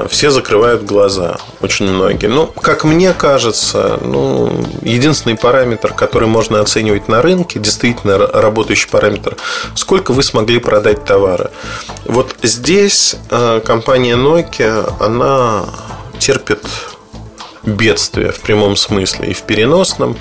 все 0.09 0.31
закрывают 0.31 0.83
глаза, 0.83 1.37
очень 1.61 1.87
многие. 1.87 2.27
Ну, 2.27 2.47
как 2.47 2.83
мне 2.83 3.13
кажется, 3.13 3.99
ну, 4.01 4.51
единственный 4.81 5.37
параметр, 5.37 5.93
который 5.93 6.27
можно 6.27 6.59
оценивать 6.59 7.07
на 7.07 7.21
рынке, 7.21 7.59
действительно 7.59 8.17
работающий 8.17 8.89
параметр, 8.89 9.37
сколько 9.75 10.11
вы 10.11 10.23
смогли 10.23 10.59
продать 10.59 11.05
товара. 11.05 11.51
Вот 12.05 12.35
здесь 12.41 13.15
э, 13.29 13.61
компания 13.63 14.15
Nokia, 14.15 14.93
она 14.99 15.65
терпит 16.19 16.65
бедствие 17.63 18.31
в 18.31 18.39
прямом 18.39 18.75
смысле 18.75 19.29
и 19.29 19.33
в 19.33 19.41
переносном. 19.43 20.17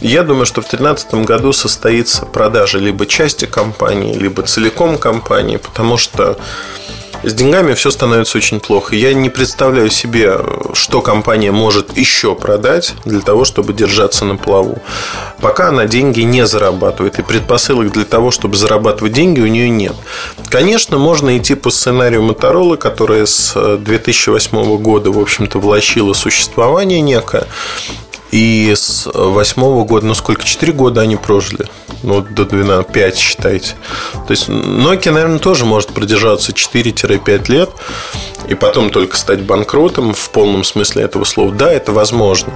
Я 0.00 0.22
думаю, 0.22 0.46
что 0.46 0.60
в 0.60 0.68
2013 0.68 1.14
году 1.26 1.52
состоится 1.52 2.26
продажа 2.26 2.78
либо 2.78 3.06
части 3.06 3.46
компании, 3.46 4.14
либо 4.14 4.42
целиком 4.42 4.98
компании, 4.98 5.56
потому 5.56 5.96
что 5.96 6.38
с 7.24 7.34
деньгами 7.34 7.74
все 7.74 7.90
становится 7.90 8.38
очень 8.38 8.60
плохо. 8.60 8.94
Я 8.94 9.14
не 9.14 9.30
представляю 9.30 9.90
себе, 9.90 10.38
что 10.74 11.00
компания 11.00 11.52
может 11.52 11.96
еще 11.96 12.34
продать 12.34 12.94
для 13.04 13.20
того, 13.20 13.44
чтобы 13.44 13.72
держаться 13.72 14.24
на 14.24 14.36
плаву. 14.36 14.78
Пока 15.40 15.68
она 15.68 15.86
деньги 15.86 16.20
не 16.20 16.46
зарабатывает. 16.46 17.18
И 17.18 17.22
предпосылок 17.22 17.92
для 17.92 18.04
того, 18.04 18.30
чтобы 18.30 18.56
зарабатывать 18.56 19.12
деньги, 19.12 19.40
у 19.40 19.46
нее 19.46 19.68
нет. 19.68 19.94
Конечно, 20.48 20.98
можно 20.98 21.36
идти 21.36 21.54
по 21.54 21.70
сценарию 21.70 22.22
Моторола, 22.22 22.76
которая 22.76 23.26
с 23.26 23.54
2008 23.78 24.76
года, 24.78 25.10
в 25.10 25.18
общем-то, 25.18 25.58
влачила 25.58 26.12
существование 26.12 27.00
некое. 27.00 27.46
И 28.34 28.74
с 28.74 29.08
восьмого 29.14 29.84
года, 29.84 30.06
ну 30.06 30.14
сколько, 30.14 30.44
4 30.44 30.72
года 30.72 31.02
они 31.02 31.14
прожили? 31.14 31.68
Ну, 32.02 32.20
до 32.20 32.44
12, 32.44 32.92
5 32.92 33.16
считайте. 33.16 33.74
То 34.26 34.32
есть 34.32 34.48
Nokia, 34.48 35.12
наверное, 35.12 35.38
тоже 35.38 35.64
может 35.64 35.90
продержаться 35.90 36.50
4-5 36.50 37.52
лет 37.52 37.70
и 38.48 38.56
потом 38.56 38.90
только 38.90 39.16
стать 39.16 39.42
банкротом 39.42 40.14
в 40.14 40.30
полном 40.30 40.64
смысле 40.64 41.04
этого 41.04 41.22
слова. 41.22 41.52
Да, 41.52 41.72
это 41.72 41.92
возможно. 41.92 42.52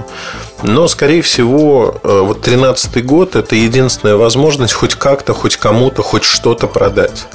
Но, 0.63 0.89
скорее 0.89 1.21
всего, 1.21 1.95
э, 2.03 2.23
вот 2.25 2.41
13 2.41 3.05
год– 3.05 3.35
это 3.37 3.55
единственная 3.55 4.17
возможность 4.17 4.73
хоть 4.73 4.95
как-то, 4.95 5.33
хоть 5.33 5.55
кому-то, 5.55 6.03
хоть 6.03 6.25
что-то 6.25 6.67
продать. 6.67 7.27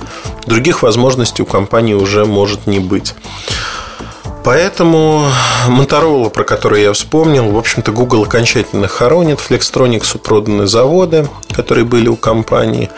Других 0.44 0.82
возможностей 0.82 1.42
у 1.42 1.46
компании 1.46 1.94
уже 1.94 2.26
может 2.26 2.66
не 2.66 2.78
быть. 2.78 3.14
Поэтому 4.44 5.24
Motorola, 5.68 6.28
про 6.28 6.44
который 6.44 6.82
я 6.82 6.92
вспомнил, 6.92 7.48
в 7.48 7.56
общем-то, 7.56 7.92
Google 7.92 8.24
окончательно 8.24 8.88
хоронит. 8.88 9.38
Flextronics 9.38 10.18
проданы 10.18 10.66
заводы, 10.66 11.26
которые 11.50 11.86
были 11.86 12.08
у 12.08 12.16
компании. 12.16 12.90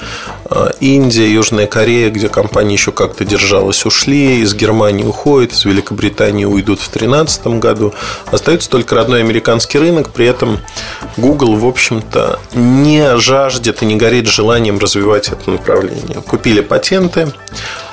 А, 0.46 0.70
Индия, 0.80 1.32
Южная 1.32 1.68
Корея, 1.68 2.10
где 2.10 2.28
компания 2.28 2.72
еще 2.74 2.90
как-то 2.90 3.24
держалась, 3.24 3.86
ушли. 3.86 4.40
Из 4.40 4.54
Германии 4.54 5.04
уходят, 5.04 5.52
из 5.52 5.64
Великобритании 5.64 6.44
уйдут 6.44 6.80
в 6.80 6.90
2013 6.90 7.46
году. 7.60 7.94
Остается 8.32 8.68
только 8.68 8.96
родной 8.96 9.20
американский 9.20 9.78
рынок. 9.78 10.10
При 10.10 10.26
этом 10.26 10.58
Google, 11.16 11.54
в 11.54 11.66
общем-то, 11.66 12.40
не 12.54 13.16
жаждет 13.18 13.82
и 13.82 13.86
не 13.86 13.94
горит 13.94 14.26
желанием 14.26 14.80
развивать 14.80 15.28
это 15.28 15.48
направление. 15.48 16.20
Купили 16.26 16.60
патенты, 16.60 17.32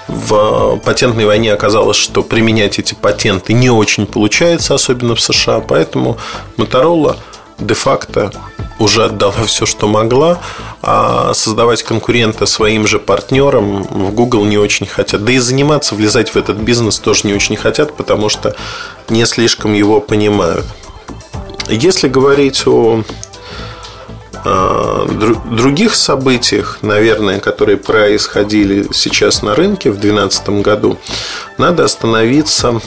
в 0.07 0.77
патентной 0.83 1.25
войне 1.25 1.53
оказалось, 1.53 1.97
что 1.97 2.23
применять 2.23 2.79
эти 2.79 2.93
патенты 2.93 3.53
не 3.53 3.69
очень 3.69 4.05
получается, 4.05 4.75
особенно 4.75 5.15
в 5.15 5.21
США, 5.21 5.59
поэтому 5.59 6.17
Motorola 6.57 7.17
де-факто 7.59 8.31
уже 8.79 9.05
отдала 9.05 9.33
все, 9.45 9.65
что 9.65 9.87
могла, 9.87 10.39
а 10.81 11.33
создавать 11.33 11.83
конкурента 11.83 12.45
своим 12.45 12.87
же 12.87 12.99
партнерам 12.99 13.83
в 13.83 14.13
Google 14.13 14.45
не 14.45 14.57
очень 14.57 14.85
хотят. 14.85 15.23
Да 15.23 15.31
и 15.31 15.37
заниматься, 15.37 15.95
влезать 15.95 16.29
в 16.29 16.35
этот 16.35 16.57
бизнес 16.57 16.99
тоже 16.99 17.21
не 17.25 17.33
очень 17.33 17.55
хотят, 17.55 17.95
потому 17.95 18.29
что 18.29 18.55
не 19.09 19.25
слишком 19.25 19.73
его 19.73 20.01
понимают. 20.01 20.65
Если 21.69 22.09
говорить 22.09 22.67
о 22.67 23.03
других 24.43 25.95
событиях, 25.95 26.79
наверное, 26.81 27.39
которые 27.39 27.77
происходили 27.77 28.87
сейчас 28.91 29.41
на 29.41 29.55
рынке 29.55 29.89
в 29.89 29.99
2012 29.99 30.49
году, 30.61 30.97
надо 31.57 31.85
остановиться 31.85 32.81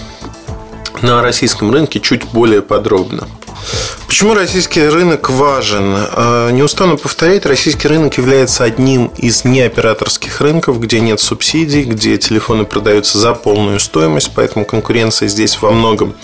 на 1.02 1.22
российском 1.22 1.70
рынке 1.70 2.00
чуть 2.00 2.24
более 2.24 2.62
подробно. 2.62 3.26
Почему 4.06 4.34
российский 4.34 4.86
рынок 4.86 5.28
важен? 5.30 5.94
А, 5.96 6.50
не 6.50 6.62
устану 6.62 6.96
повторять, 6.96 7.44
российский 7.44 7.88
рынок 7.88 8.16
является 8.16 8.62
одним 8.62 9.08
из 9.16 9.44
неоператорских 9.44 10.40
рынков, 10.40 10.80
где 10.80 11.00
нет 11.00 11.20
субсидий, 11.20 11.82
где 11.82 12.16
телефоны 12.16 12.64
продаются 12.64 13.18
за 13.18 13.34
полную 13.34 13.80
стоимость, 13.80 14.30
поэтому 14.34 14.64
конкуренция 14.64 15.28
здесь 15.28 15.60
во 15.60 15.72
многом 15.72 16.14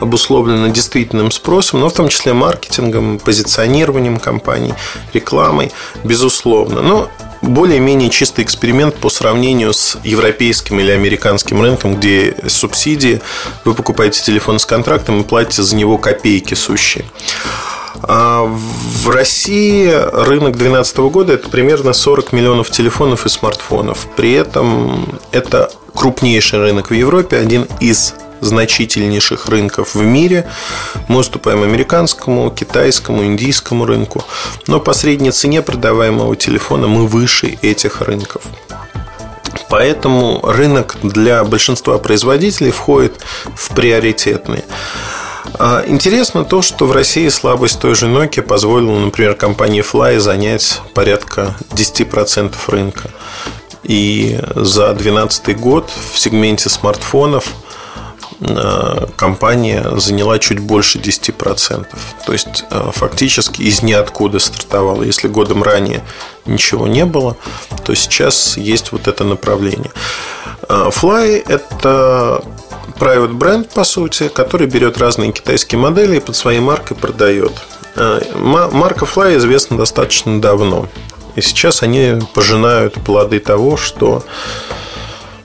обусловлена 0.00 0.70
действительным 0.70 1.30
спросом, 1.30 1.80
но 1.80 1.90
в 1.90 1.92
том 1.92 2.08
числе 2.08 2.32
маркетингом, 2.32 3.18
позиционированием 3.18 4.18
компаний, 4.18 4.74
рекламой, 5.12 5.70
безусловно. 6.04 6.80
Но 6.80 7.10
более-менее 7.42 8.10
чистый 8.10 8.44
эксперимент 8.44 8.96
по 8.96 9.10
сравнению 9.10 9.72
с 9.72 9.98
европейским 10.02 10.80
или 10.80 10.90
американским 10.90 11.60
рынком, 11.60 11.96
где 11.96 12.36
субсидии, 12.48 13.20
вы 13.64 13.74
покупаете 13.74 14.20
телефон 14.22 14.58
с 14.58 14.66
контрактом 14.66 15.20
и 15.20 15.24
платите 15.24 15.62
за 15.62 15.76
него 15.76 15.98
копейки 15.98 16.54
сущие. 16.54 17.04
А 18.02 18.44
в 18.44 19.10
России 19.10 19.88
рынок 19.88 20.56
2012 20.56 20.98
года 20.98 21.32
это 21.34 21.48
примерно 21.48 21.92
40 21.92 22.32
миллионов 22.32 22.70
телефонов 22.70 23.26
и 23.26 23.28
смартфонов. 23.28 24.06
При 24.16 24.32
этом 24.32 25.18
это 25.32 25.70
крупнейший 25.94 26.60
рынок 26.60 26.90
в 26.90 26.94
Европе, 26.94 27.36
один 27.36 27.66
из 27.80 28.14
значительнейших 28.40 29.46
рынков 29.48 29.94
в 29.94 30.02
мире. 30.02 30.48
Мы 31.08 31.20
уступаем 31.20 31.62
американскому, 31.62 32.50
китайскому, 32.50 33.24
индийскому 33.24 33.84
рынку. 33.84 34.24
Но 34.66 34.80
по 34.80 34.92
средней 34.92 35.32
цене 35.32 35.62
продаваемого 35.62 36.36
телефона 36.36 36.86
мы 36.86 37.06
выше 37.06 37.58
этих 37.62 38.00
рынков. 38.00 38.42
Поэтому 39.68 40.40
рынок 40.44 40.96
для 41.02 41.44
большинства 41.44 41.98
производителей 41.98 42.70
входит 42.70 43.14
в 43.54 43.74
приоритетный. 43.74 44.64
А, 45.54 45.84
интересно 45.86 46.44
то, 46.44 46.62
что 46.62 46.86
в 46.86 46.92
России 46.92 47.28
слабость 47.28 47.80
той 47.80 47.94
же 47.94 48.06
Nokia 48.06 48.42
позволила, 48.42 48.98
например, 48.98 49.34
компании 49.34 49.82
Fly 49.82 50.18
занять 50.18 50.80
порядка 50.94 51.56
10% 51.70 52.54
рынка. 52.68 53.10
И 53.82 54.38
за 54.54 54.88
2012 54.92 55.58
год 55.58 55.90
в 56.12 56.18
сегменте 56.18 56.68
смартфонов– 56.68 57.52
Э, 58.40 59.06
компания 59.16 59.84
заняла 59.96 60.38
чуть 60.38 60.60
больше 60.60 60.98
10%. 60.98 61.86
То 62.24 62.32
есть, 62.32 62.64
э, 62.70 62.90
фактически 62.94 63.62
из 63.62 63.82
ниоткуда 63.82 64.38
стартовала. 64.38 65.02
Если 65.02 65.26
годом 65.26 65.62
ранее 65.62 66.04
ничего 66.46 66.86
не 66.86 67.04
было, 67.04 67.36
то 67.84 67.94
сейчас 67.94 68.56
есть 68.56 68.92
вот 68.92 69.08
это 69.08 69.24
направление. 69.24 69.90
Fly– 70.68 71.44
это 71.48 72.42
private 72.98 73.32
бренд, 73.32 73.70
по 73.70 73.84
сути, 73.84 74.28
который 74.28 74.66
берет 74.66 74.98
разные 74.98 75.32
китайские 75.32 75.78
модели 75.78 76.16
и 76.16 76.20
под 76.20 76.36
своей 76.36 76.60
маркой 76.60 76.96
продает. 76.96 77.52
Марка 78.34 79.04
Fly 79.04 79.36
известна 79.38 79.76
достаточно 79.76 80.40
давно. 80.40 80.88
И 81.34 81.40
сейчас 81.40 81.82
они 81.82 82.20
пожинают 82.34 82.94
плоды 82.94 83.40
того, 83.40 83.76
что 83.76 84.24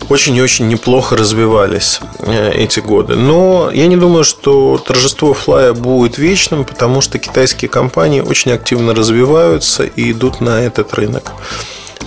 очень 0.10 0.36
и 0.36 0.42
очень 0.42 0.68
неплохо 0.68 1.16
развивались 1.16 2.00
э, 2.20 2.52
эти 2.52 2.80
годы. 2.80 3.16
Но 3.16 3.72
я 3.74 3.88
не 3.88 3.96
думаю, 3.96 4.24
что 4.24 4.78
торжество 4.78 5.34
флая 5.34 5.74
будет 5.74 6.18
вечным, 6.18 6.66
потому 6.66 7.02
что 7.02 7.20
китайские 7.20 7.70
компании 7.70 8.22
очень 8.22 8.52
активно 8.52 8.94
развиваются 8.94 9.84
и 9.84 10.12
идут 10.12 10.42
на 10.42 10.62
этот 10.62 10.94
рынок. 10.94 11.32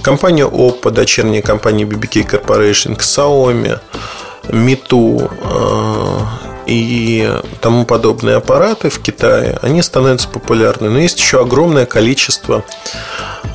Компания 0.03 0.46
Oppo, 0.46 0.90
дочерняя 0.90 1.42
компания 1.42 1.85
BBK 1.85 2.31
Corporation, 2.31 2.96
Xiaomi, 2.96 3.79
Mitu 4.48 5.30
э, 5.40 6.20
и 6.66 7.32
тому 7.61 7.85
подобные 7.85 8.37
аппараты 8.37 8.90
в 8.90 8.98
Китае, 9.00 9.59
они 9.62 9.82
становятся 9.82 10.28
популярны. 10.28 10.90
Но 10.90 10.98
есть 10.98 11.18
еще 11.18 11.40
огромное 11.40 11.87
количество 11.87 12.64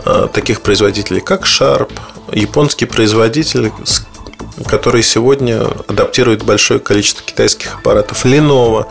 э, 0.06 0.28
таких 0.34 0.62
производителей, 0.62 1.20
как 1.20 1.44
Sharp, 1.44 1.92
японский 2.32 2.86
производитель, 2.86 3.72
который 4.68 5.04
сегодня 5.04 5.68
адаптирует 5.88 6.44
большое 6.44 6.80
количество 6.80 7.24
китайских 7.26 7.76
аппаратов. 7.76 8.26
Lenovo. 8.26 8.86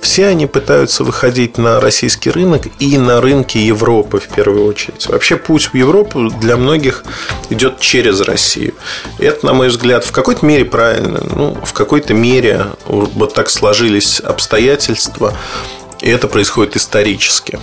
Все 0.00 0.26
они 0.26 0.46
пытаются 0.46 1.04
выходить 1.04 1.58
на 1.58 1.80
российский 1.80 2.30
рынок 2.30 2.62
и 2.78 2.98
на 2.98 3.20
рынки 3.20 3.58
Европы 3.58 4.18
в 4.18 4.28
первую 4.28 4.66
очередь. 4.66 5.06
Вообще 5.08 5.36
путь 5.36 5.66
в 5.66 5.74
Европу 5.74 6.30
для 6.30 6.56
многих 6.56 7.04
идет 7.50 7.80
через 7.80 8.20
Россию. 8.20 8.74
И 9.18 9.24
это, 9.24 9.46
на 9.46 9.52
мой 9.52 9.68
взгляд, 9.68 10.04
в 10.04 10.12
какой-то 10.12 10.44
мере 10.46 10.64
правильно. 10.64 11.20
Ну, 11.34 11.56
в 11.64 11.72
какой-то 11.72 12.14
мере 12.14 12.66
вот 12.86 13.34
так 13.34 13.50
сложились 13.50 14.20
обстоятельства. 14.20 15.34
И 16.00 16.10
это 16.10 16.28
происходит 16.28 16.76
исторически. 16.76 17.58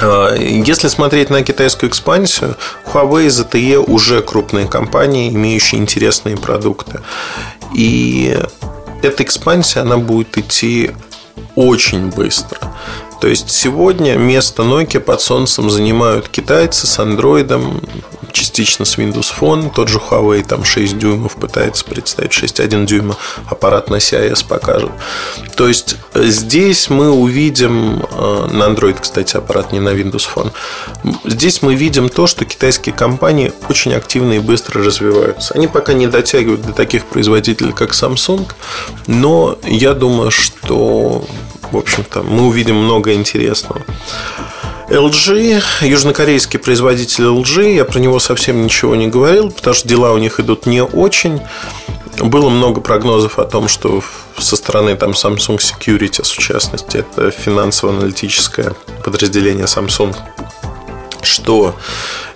Если 0.00 0.88
смотреть 0.88 1.28
на 1.30 1.42
китайскую 1.42 1.90
экспансию, 1.90 2.56
Huawei 2.86 3.26
и 3.26 3.28
ZTE 3.28 3.78
уже 3.78 4.22
крупные 4.22 4.66
компании, 4.66 5.30
имеющие 5.30 5.80
интересные 5.80 6.36
продукты. 6.36 7.00
И 7.74 8.38
эта 9.02 9.22
экспансия, 9.24 9.80
она 9.80 9.98
будет 9.98 10.38
идти 10.38 10.92
очень 11.56 12.10
быстро. 12.10 12.58
То 13.20 13.26
есть 13.26 13.50
сегодня 13.50 14.14
место 14.14 14.62
Nokia 14.62 15.00
под 15.00 15.20
солнцем 15.20 15.70
занимают 15.70 16.28
китайцы 16.28 16.86
с 16.86 16.98
андроидом, 16.98 17.80
частично 18.32 18.84
с 18.84 18.96
Windows 18.96 19.32
Phone. 19.38 19.72
Тот 19.74 19.88
же 19.88 19.98
Huawei 19.98 20.44
там 20.44 20.64
6 20.64 20.98
дюймов 20.98 21.36
пытается 21.36 21.84
представить, 21.84 22.32
6,1 22.32 22.86
дюйма 22.86 23.16
аппарат 23.48 23.90
на 23.90 23.96
CIS 23.96 24.46
покажет. 24.46 24.90
То 25.56 25.66
есть 25.66 25.96
э, 26.14 26.24
здесь 26.24 26.90
мы 26.90 27.10
увидим, 27.10 28.02
э, 28.10 28.48
на 28.52 28.64
Android, 28.64 28.98
кстати, 29.00 29.36
аппарат 29.36 29.72
не 29.72 29.80
на 29.80 29.90
Windows 29.90 30.28
Phone, 30.32 30.52
здесь 31.24 31.62
мы 31.62 31.74
видим 31.74 32.08
то, 32.08 32.26
что 32.26 32.44
китайские 32.44 32.94
компании 32.94 33.52
очень 33.68 33.92
активно 33.94 34.34
и 34.34 34.38
быстро 34.38 34.84
развиваются. 34.84 35.54
Они 35.54 35.66
пока 35.66 35.92
не 35.92 36.06
дотягивают 36.06 36.62
до 36.62 36.72
таких 36.72 37.06
производителей, 37.06 37.72
как 37.72 37.90
Samsung, 37.90 38.46
но 39.06 39.58
я 39.64 39.94
думаю, 39.94 40.30
что 40.30 41.24
в 41.70 41.76
общем-то, 41.76 42.22
мы 42.22 42.46
увидим 42.46 42.76
много 42.76 43.12
интересного. 43.14 43.82
LG, 44.88 45.62
южнокорейский 45.82 46.58
производитель 46.58 47.24
LG, 47.24 47.74
я 47.74 47.84
про 47.84 47.98
него 47.98 48.18
совсем 48.18 48.62
ничего 48.62 48.96
не 48.96 49.08
говорил, 49.08 49.50
потому 49.50 49.74
что 49.74 49.86
дела 49.86 50.12
у 50.12 50.18
них 50.18 50.40
идут 50.40 50.64
не 50.64 50.82
очень. 50.82 51.42
Было 52.18 52.48
много 52.48 52.80
прогнозов 52.80 53.38
о 53.38 53.44
том, 53.44 53.68
что 53.68 54.02
со 54.38 54.56
стороны 54.56 54.96
там 54.96 55.10
Samsung 55.10 55.58
Securities, 55.58 56.34
в 56.34 56.38
частности, 56.38 56.98
это 56.98 57.30
финансово-аналитическое 57.30 58.72
подразделение 59.04 59.66
Samsung, 59.66 60.16
что 61.22 61.76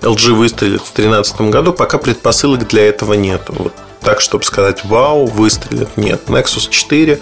LG 0.02 0.32
выстрелит 0.34 0.82
в 0.82 0.94
2013 0.94 1.40
году, 1.42 1.72
пока 1.72 1.96
предпосылок 1.96 2.68
для 2.68 2.86
этого 2.86 3.14
нет. 3.14 3.42
Вот 3.48 3.72
так, 4.02 4.20
чтобы 4.20 4.44
сказать, 4.44 4.84
вау, 4.84 5.26
выстрелит, 5.26 5.96
нет. 5.96 6.22
Nexus 6.26 6.68
4 6.68 7.20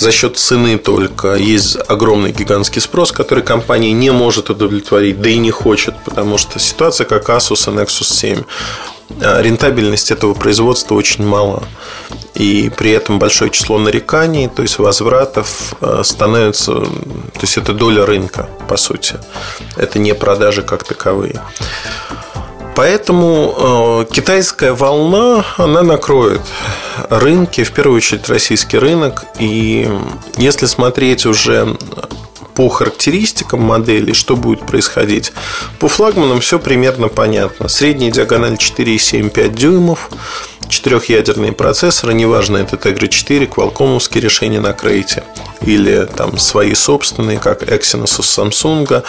за 0.00 0.12
счет 0.12 0.38
цены 0.38 0.78
только. 0.78 1.34
Есть 1.34 1.76
огромный 1.88 2.32
гигантский 2.32 2.80
спрос, 2.80 3.12
который 3.12 3.44
компания 3.44 3.92
не 3.92 4.10
может 4.10 4.48
удовлетворить, 4.48 5.20
да 5.20 5.28
и 5.28 5.36
не 5.36 5.50
хочет, 5.50 5.94
потому 6.04 6.38
что 6.38 6.58
ситуация 6.58 7.04
как 7.04 7.28
Asus 7.28 7.70
и 7.70 7.76
Nexus 7.76 8.04
7. 8.04 8.42
А 9.22 9.42
рентабельность 9.42 10.10
этого 10.10 10.32
производства 10.32 10.94
очень 10.94 11.26
мала. 11.26 11.62
И 12.34 12.70
при 12.74 12.92
этом 12.92 13.18
большое 13.18 13.50
число 13.50 13.78
нареканий, 13.78 14.48
то 14.48 14.62
есть 14.62 14.78
возвратов 14.78 15.74
а, 15.80 16.02
становится... 16.02 16.72
То 16.72 17.42
есть 17.42 17.58
это 17.58 17.74
доля 17.74 18.06
рынка, 18.06 18.48
по 18.68 18.78
сути. 18.78 19.16
Это 19.76 19.98
не 19.98 20.14
продажи 20.14 20.62
как 20.62 20.84
таковые. 20.84 21.42
Поэтому 22.74 24.06
э, 24.08 24.14
китайская 24.14 24.72
волна, 24.72 25.44
она 25.56 25.82
накроет 25.82 26.40
рынки, 27.08 27.64
в 27.64 27.72
первую 27.72 27.96
очередь 27.98 28.28
российский 28.28 28.78
рынок. 28.78 29.24
И 29.38 29.88
если 30.36 30.66
смотреть 30.66 31.26
уже 31.26 31.76
по 32.54 32.68
характеристикам 32.68 33.62
моделей, 33.62 34.12
что 34.12 34.36
будет 34.36 34.66
происходить. 34.66 35.32
По 35.78 35.88
флагманам 35.88 36.40
все 36.40 36.58
примерно 36.58 37.08
понятно. 37.08 37.68
Средняя 37.68 38.10
диагональ 38.10 38.54
4,7-5 38.54 39.48
дюймов, 39.54 40.10
четырехъядерные 40.70 41.52
процессоры, 41.52 42.14
неважно, 42.14 42.56
это 42.56 42.76
Tegra 42.76 43.08
4, 43.08 43.46
квалкомовские 43.46 44.22
решения 44.22 44.60
на 44.60 44.72
крейте 44.72 45.24
или 45.60 46.06
там 46.06 46.38
свои 46.38 46.74
собственные, 46.74 47.38
как 47.38 47.62
Exynos 47.62 48.18
у 48.18 48.22
Samsung, 48.22 49.04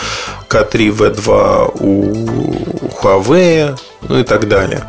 K3 0.49 0.89
V2 0.89 1.71
у 1.79 2.89
Huawei, 3.01 3.79
ну 4.09 4.19
и 4.19 4.23
так 4.23 4.47
далее. 4.47 4.85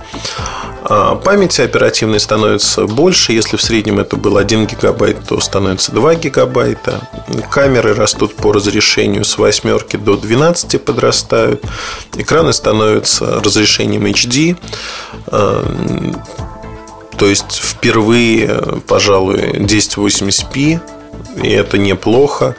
А 0.85 1.15
памяти 1.15 1.61
оперативной 1.61 2.19
становится 2.19 2.87
больше. 2.87 3.33
Если 3.33 3.57
в 3.57 3.63
среднем 3.63 4.01
это 4.01 4.17
был 4.17 4.37
1 4.37 4.67
гигабайт, 4.67 5.29
то 5.29 5.41
становится 5.41 5.93
2 5.93 6.17
гигабайта. 6.17 7.09
Камеры 7.51 7.95
растут 7.95 8.35
по 8.35 8.53
разрешению 8.53 9.25
с 9.25 9.39
8 9.39 9.79
до 9.99 10.17
12 10.17 10.85
подрастают. 10.85 11.63
Экраны 12.17 12.53
становятся 12.53 13.41
разрешением 13.41 14.07
HD. 14.07 14.57
То 17.23 17.29
есть 17.29 17.53
впервые, 17.53 18.83
пожалуй, 18.89 19.53
1080p, 19.53 20.81
и 21.41 21.49
это 21.51 21.79
неплохо. 21.79 22.57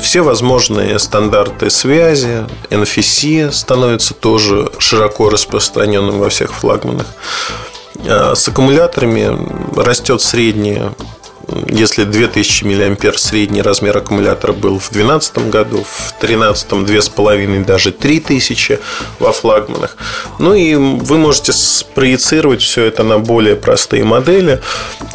Все 0.00 0.22
возможные 0.22 0.98
стандарты 0.98 1.68
связи, 1.68 2.46
NFC 2.70 3.52
становятся 3.52 4.14
тоже 4.14 4.72
широко 4.78 5.28
распространенным 5.28 6.20
во 6.20 6.30
всех 6.30 6.54
флагманах. 6.54 7.04
А 8.06 8.34
с 8.34 8.48
аккумуляторами 8.48 9.76
растет 9.78 10.22
средняя 10.22 10.94
если 11.68 12.04
2000 12.04 12.64
мА 12.64 13.12
средний 13.16 13.62
размер 13.62 13.96
аккумулятора 13.96 14.52
был 14.52 14.78
в 14.78 14.90
2012 14.90 15.50
году, 15.50 15.84
в 15.84 16.20
2013 16.20 16.72
2,5 16.72 17.64
даже 17.64 17.92
3000 17.92 18.78
во 19.18 19.32
флагманах. 19.32 19.96
Ну 20.38 20.54
и 20.54 20.74
вы 20.74 21.18
можете 21.18 21.52
спроецировать 21.52 22.62
все 22.62 22.84
это 22.84 23.02
на 23.02 23.18
более 23.18 23.56
простые 23.56 24.04
модели. 24.04 24.60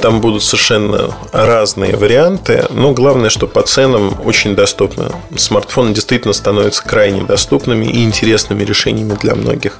Там 0.01 0.21
будут 0.21 0.43
совершенно 0.43 1.15
разные 1.31 1.95
варианты, 1.95 2.65
но 2.69 2.91
главное, 2.93 3.29
что 3.29 3.47
по 3.47 3.61
ценам 3.61 4.19
очень 4.25 4.55
доступно. 4.55 5.11
Смартфоны 5.37 5.93
действительно 5.93 6.33
становятся 6.33 6.83
крайне 6.83 7.23
доступными 7.23 7.85
и 7.85 8.03
интересными 8.03 8.63
решениями 8.63 9.17
для 9.21 9.35
многих. 9.35 9.79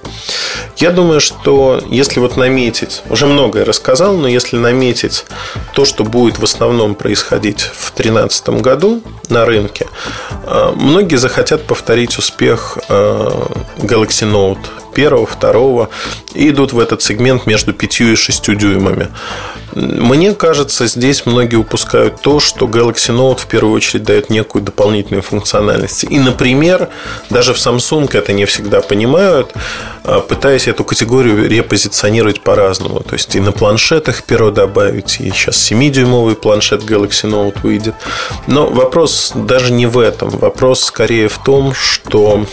Я 0.78 0.92
думаю, 0.92 1.20
что 1.20 1.82
если 1.90 2.20
вот 2.20 2.38
наметить, 2.38 3.02
уже 3.10 3.26
многое 3.26 3.66
рассказал, 3.66 4.16
но 4.18 4.28
если 4.28 4.58
наметить 4.58 5.26
то, 5.74 5.86
что 5.86 6.04
будет 6.04 6.40
в 6.44 6.46
основном 6.46 6.96
происходить 6.96 7.62
в 7.62 7.96
2013 7.96 8.50
году 8.62 9.02
на 9.30 9.46
рынке, 9.46 9.88
э, 10.46 10.74
многие 10.76 11.16
захотят 11.16 11.66
повторить 11.66 12.18
успех 12.18 12.78
э, 12.90 13.30
Galaxy 13.78 14.30
Note 14.30 14.60
первого, 14.94 15.26
второго 15.26 15.90
и 16.34 16.50
идут 16.50 16.74
в 16.74 16.80
этот 16.80 17.02
сегмент 17.02 17.46
между 17.46 17.74
5 17.74 18.02
и 18.02 18.16
6 18.16 18.58
дюймами. 18.58 19.10
Мне 19.76 20.34
кажется, 20.36 20.86
здесь 20.86 21.26
многие 21.26 21.56
упускают 21.56 22.22
то, 22.22 22.40
что 22.40 22.66
Galaxy 22.68 23.16
Note 23.16 23.40
в 23.40 23.48
первую 23.48 23.74
очередь 23.76 24.04
дает 24.04 24.30
некую 24.30 24.64
дополнительную 24.64 25.24
функциональность. 25.24 26.04
И, 26.04 26.20
например, 26.20 26.90
даже 27.30 27.54
в 27.54 27.58
Samsung 27.58 28.10
это 28.16 28.34
не 28.34 28.46
всегда 28.46 28.82
понимают, 28.82 29.54
а, 30.04 30.20
пытаясь 30.20 30.68
эту 30.68 30.84
категорию 30.84 31.48
репозиционировать 31.50 32.42
по-разному. 32.42 33.00
То 33.00 33.14
есть 33.14 33.36
и 33.36 33.40
на 33.40 33.52
планшетах 33.52 34.24
перо 34.24 34.52
добавить, 34.52 35.20
и 35.20 35.32
сейчас 35.32 35.58
7-дюймовый 35.72 36.36
планшет 36.36 36.84
Galaxy 36.84 37.30
Note 37.30 37.58
выйдет. 37.64 37.96
Но 38.46 38.68
вопрос 38.68 39.32
даже 39.34 39.72
не 39.72 39.88
в 39.88 39.98
этом. 39.98 40.30
Вопрос 40.30 40.84
скорее 40.84 41.30
в 41.30 41.40
том, 41.40 41.74
что 41.74 42.46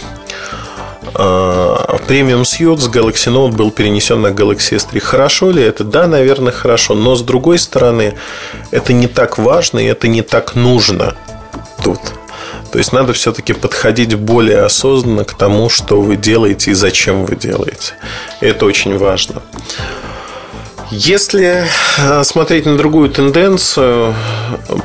премиум 2.06 2.42
Suite 2.42 2.78
с 2.78 2.88
Galaxy 2.88 3.32
Note 3.32 3.52
был 3.52 3.70
перенесен 3.70 4.20
на 4.20 4.28
Galaxy 4.28 4.76
S3. 4.76 5.00
Хорошо 5.00 5.50
ли 5.50 5.62
это? 5.62 5.84
Да, 5.84 6.06
наверное, 6.06 6.52
хорошо. 6.52 6.94
Но 6.94 7.14
с 7.14 7.22
другой 7.22 7.58
стороны, 7.58 8.14
это 8.70 8.92
не 8.92 9.06
так 9.06 9.38
важно 9.38 9.78
и 9.78 9.84
это 9.84 10.08
не 10.08 10.22
так 10.22 10.54
нужно 10.54 11.14
тут. 11.82 12.00
То 12.72 12.78
есть 12.78 12.92
надо 12.92 13.12
все-таки 13.12 13.52
подходить 13.52 14.14
более 14.14 14.62
осознанно 14.62 15.24
к 15.24 15.34
тому, 15.34 15.68
что 15.68 16.00
вы 16.00 16.16
делаете 16.16 16.70
и 16.70 16.74
зачем 16.74 17.24
вы 17.24 17.34
делаете. 17.34 17.94
Это 18.40 18.64
очень 18.64 18.96
важно. 18.96 19.42
Если 20.90 21.66
э, 21.98 22.24
смотреть 22.24 22.66
на 22.66 22.76
другую 22.76 23.10
тенденцию 23.10 24.12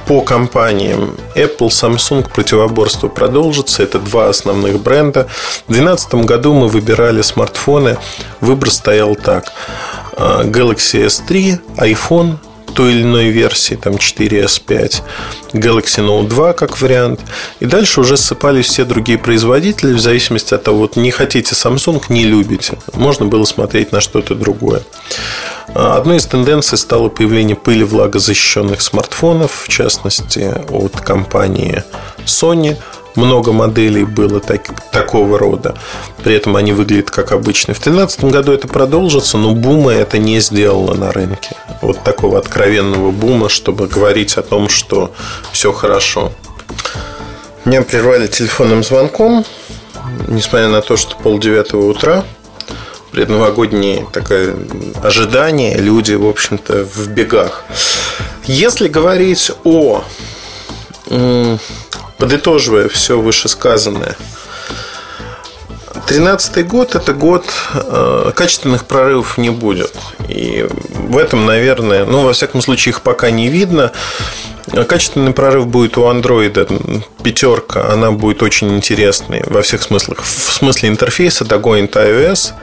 по 0.07 0.21
компаниям, 0.21 1.15
Apple, 1.35 1.69
Samsung 1.69 2.29
противоборство 2.31 3.07
продолжится. 3.07 3.81
Это 3.81 3.99
два 3.99 4.29
основных 4.29 4.79
бренда. 4.79 5.27
В 5.67 5.73
2012 5.73 6.13
году 6.25 6.53
мы 6.53 6.67
выбирали 6.67 7.23
смартфоны. 7.23 7.97
Выбор 8.39 8.69
стоял 8.69 9.15
так. 9.15 9.45
Э, 10.17 10.43
Galaxy 10.43 11.05
S3, 11.05 11.59
iPhone 11.77 12.37
той 12.75 12.91
или 12.91 13.01
иной 13.01 13.29
версии, 13.29 13.75
там 13.75 13.93
4S5, 13.93 15.01
Galaxy 15.53 16.05
Note 16.05 16.27
2 16.27 16.53
как 16.53 16.81
вариант. 16.81 17.21
И 17.59 17.65
дальше 17.65 18.01
уже 18.01 18.17
ссыпались 18.17 18.65
все 18.65 18.85
другие 18.85 19.17
производители, 19.17 19.93
в 19.93 19.99
зависимости 19.99 20.53
от 20.53 20.63
того, 20.63 20.79
вот 20.79 20.97
не 20.97 21.11
хотите 21.11 21.55
Samsung, 21.55 22.03
не 22.09 22.25
любите. 22.25 22.77
Можно 22.93 23.25
было 23.25 23.45
смотреть 23.45 23.91
на 23.91 24.01
что-то 24.01 24.35
другое. 24.35 24.83
Одной 25.73 26.17
из 26.17 26.25
тенденций 26.25 26.77
стало 26.77 27.09
появление 27.09 27.55
пыли 27.55 27.83
влагозащищенных 27.83 28.81
смартфонов, 28.81 29.63
в 29.63 29.69
частности 29.69 30.53
от 30.69 30.99
компании 31.01 31.83
Sony– 32.25 32.77
много 33.15 33.51
моделей 33.51 34.03
было 34.03 34.39
так, 34.39 34.61
такого 34.91 35.37
рода. 35.37 35.75
При 36.23 36.35
этом 36.35 36.55
они 36.55 36.73
выглядят 36.73 37.11
как 37.11 37.31
обычно. 37.31 37.73
В 37.73 37.77
2013 37.81 38.25
году 38.25 38.51
это 38.51 38.67
продолжится, 38.67 39.37
но 39.37 39.51
бума 39.51 39.91
это 39.93 40.17
не 40.17 40.39
сделало 40.39 40.93
на 40.93 41.11
рынке. 41.11 41.55
Вот 41.81 42.03
такого 42.03 42.39
откровенного 42.39 43.11
бума, 43.11 43.49
чтобы 43.49 43.87
говорить 43.87 44.37
о 44.37 44.41
том, 44.41 44.69
что 44.69 45.13
все 45.51 45.71
хорошо. 45.71 46.31
Меня 47.63 47.81
прервали 47.81 48.27
телефонным 48.27 48.83
звонком, 48.83 49.43
несмотря 50.27 50.69
на 50.69 50.81
то, 50.81 50.97
что 50.97 51.15
полдевятого 51.15 51.89
утра, 51.89 52.23
предновогоднее 53.11 54.05
такое 54.11 54.55
ожидание, 55.01 55.77
люди, 55.77 56.13
в 56.13 56.27
общем-то, 56.27 56.85
в 56.85 57.07
бегах. 57.07 57.63
Если 58.43 58.87
говорить 58.87 59.51
о 59.63 60.03
подытоживая 62.17 62.89
все 62.89 63.19
вышесказанное, 63.19 64.15
Тринадцатый 66.07 66.63
год– 66.63 66.93
это 66.95 67.13
год 67.13 67.45
э, 67.73 68.31
качественных 68.35 68.85
прорывов 68.85 69.39
не 69.39 69.49
будет. 69.49 69.91
И 70.29 70.67
в 70.69 71.17
этом, 71.17 71.47
наверное, 71.47 72.05
ну, 72.05 72.21
во 72.21 72.33
всяком 72.33 72.61
случае, 72.61 72.91
их 72.91 73.01
пока 73.01 73.31
не 73.31 73.47
видно. 73.47 73.91
Качественный 74.87 75.31
прорыв 75.31 75.67
будет 75.67 75.97
у 75.97 76.05
андроида 76.05 76.67
пятерка, 77.23 77.91
она 77.91 78.11
будет 78.11 78.43
очень 78.43 78.75
интересной 78.75 79.43
во 79.47 79.61
всех 79.61 79.81
смыслах. 79.81 80.19
В 80.21 80.53
смысле 80.53 80.89
интерфейса 80.89 81.43
догонит 81.43 81.95
iOS, 81.95 82.53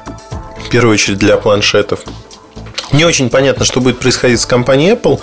в 0.64 0.68
первую 0.68 0.94
очередь 0.94 1.18
для 1.18 1.36
планшетов. 1.36 2.00
Не 2.92 3.04
очень 3.04 3.30
понятно, 3.30 3.64
что 3.64 3.80
будет 3.80 3.98
происходить 3.98 4.40
с 4.40 4.46
компанией 4.46 4.92
Apple. 4.92 5.20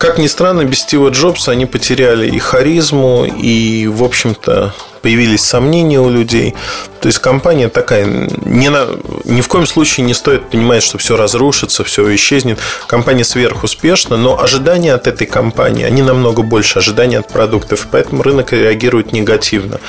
Как 0.00 0.16
ни 0.16 0.28
странно, 0.28 0.64
без 0.64 0.78
Стива 0.78 1.10
Джобса 1.10 1.50
они 1.50 1.66
потеряли 1.66 2.26
и 2.26 2.38
харизму, 2.38 3.26
и, 3.26 3.86
в 3.86 4.02
общем-то, 4.02 4.72
появились 5.00 5.42
сомнения 5.42 6.00
у 6.00 6.10
людей. 6.10 6.54
То 7.00 7.06
есть 7.06 7.18
компания 7.18 7.68
такая, 7.68 8.04
ни, 8.44 8.68
на, 8.68 8.86
ни 9.24 9.40
в 9.40 9.48
коем 9.48 9.66
случае 9.66 10.04
не 10.06 10.14
стоит 10.14 10.50
понимать, 10.50 10.82
что 10.82 10.98
все 10.98 11.16
разрушится, 11.16 11.82
все 11.82 12.14
исчезнет. 12.14 12.58
Компания 12.86 13.24
сверхуспешна, 13.24 14.16
но 14.16 14.40
ожидания 14.40 14.92
от 14.92 15.06
этой 15.06 15.26
компании, 15.26 15.84
они 15.84 16.02
намного 16.02 16.42
больше 16.42 16.78
ожидания 16.78 17.18
от 17.18 17.28
продуктов, 17.28 17.88
поэтому 17.90 18.22
рынок 18.22 18.52
реагирует 18.52 19.12
негативно. 19.12 19.80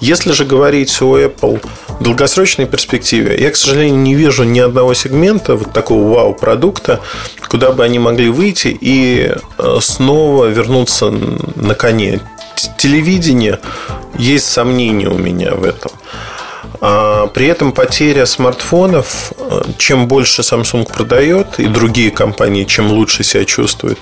Если 0.00 0.32
же 0.32 0.44
говорить 0.44 1.00
о 1.00 1.18
Apple 1.18 1.64
в 1.88 2.02
долгосрочной 2.02 2.66
перспективе, 2.66 3.40
я, 3.40 3.50
к 3.50 3.56
сожалению, 3.56 3.98
не 3.98 4.14
вижу 4.14 4.44
ни 4.44 4.58
одного 4.58 4.94
сегмента 4.94 5.54
вот 5.54 5.72
такого 5.72 6.12
вау-продукта, 6.12 7.00
куда 7.48 7.72
бы 7.72 7.84
они 7.84 7.98
могли 7.98 8.30
выйти 8.30 8.76
и 8.80 9.32
э, 9.58 9.78
снова 9.80 10.46
вернуться 10.46 11.10
на 11.10 11.74
коне 11.74 12.20
телевидение 12.76 13.60
есть 14.18 14.46
сомнения 14.46 15.08
у 15.08 15.16
меня 15.16 15.54
в 15.54 15.64
этом. 15.64 15.92
А 16.80 17.26
при 17.28 17.46
этом 17.46 17.72
потеря 17.72 18.26
смартфонов, 18.26 19.32
э, 19.38 19.62
чем 19.78 20.06
больше 20.06 20.42
Samsung 20.42 20.90
продает 20.92 21.58
и 21.58 21.66
другие 21.66 22.10
компании, 22.10 22.64
чем 22.64 22.90
лучше 22.92 23.24
себя 23.24 23.44
чувствуют, 23.44 23.98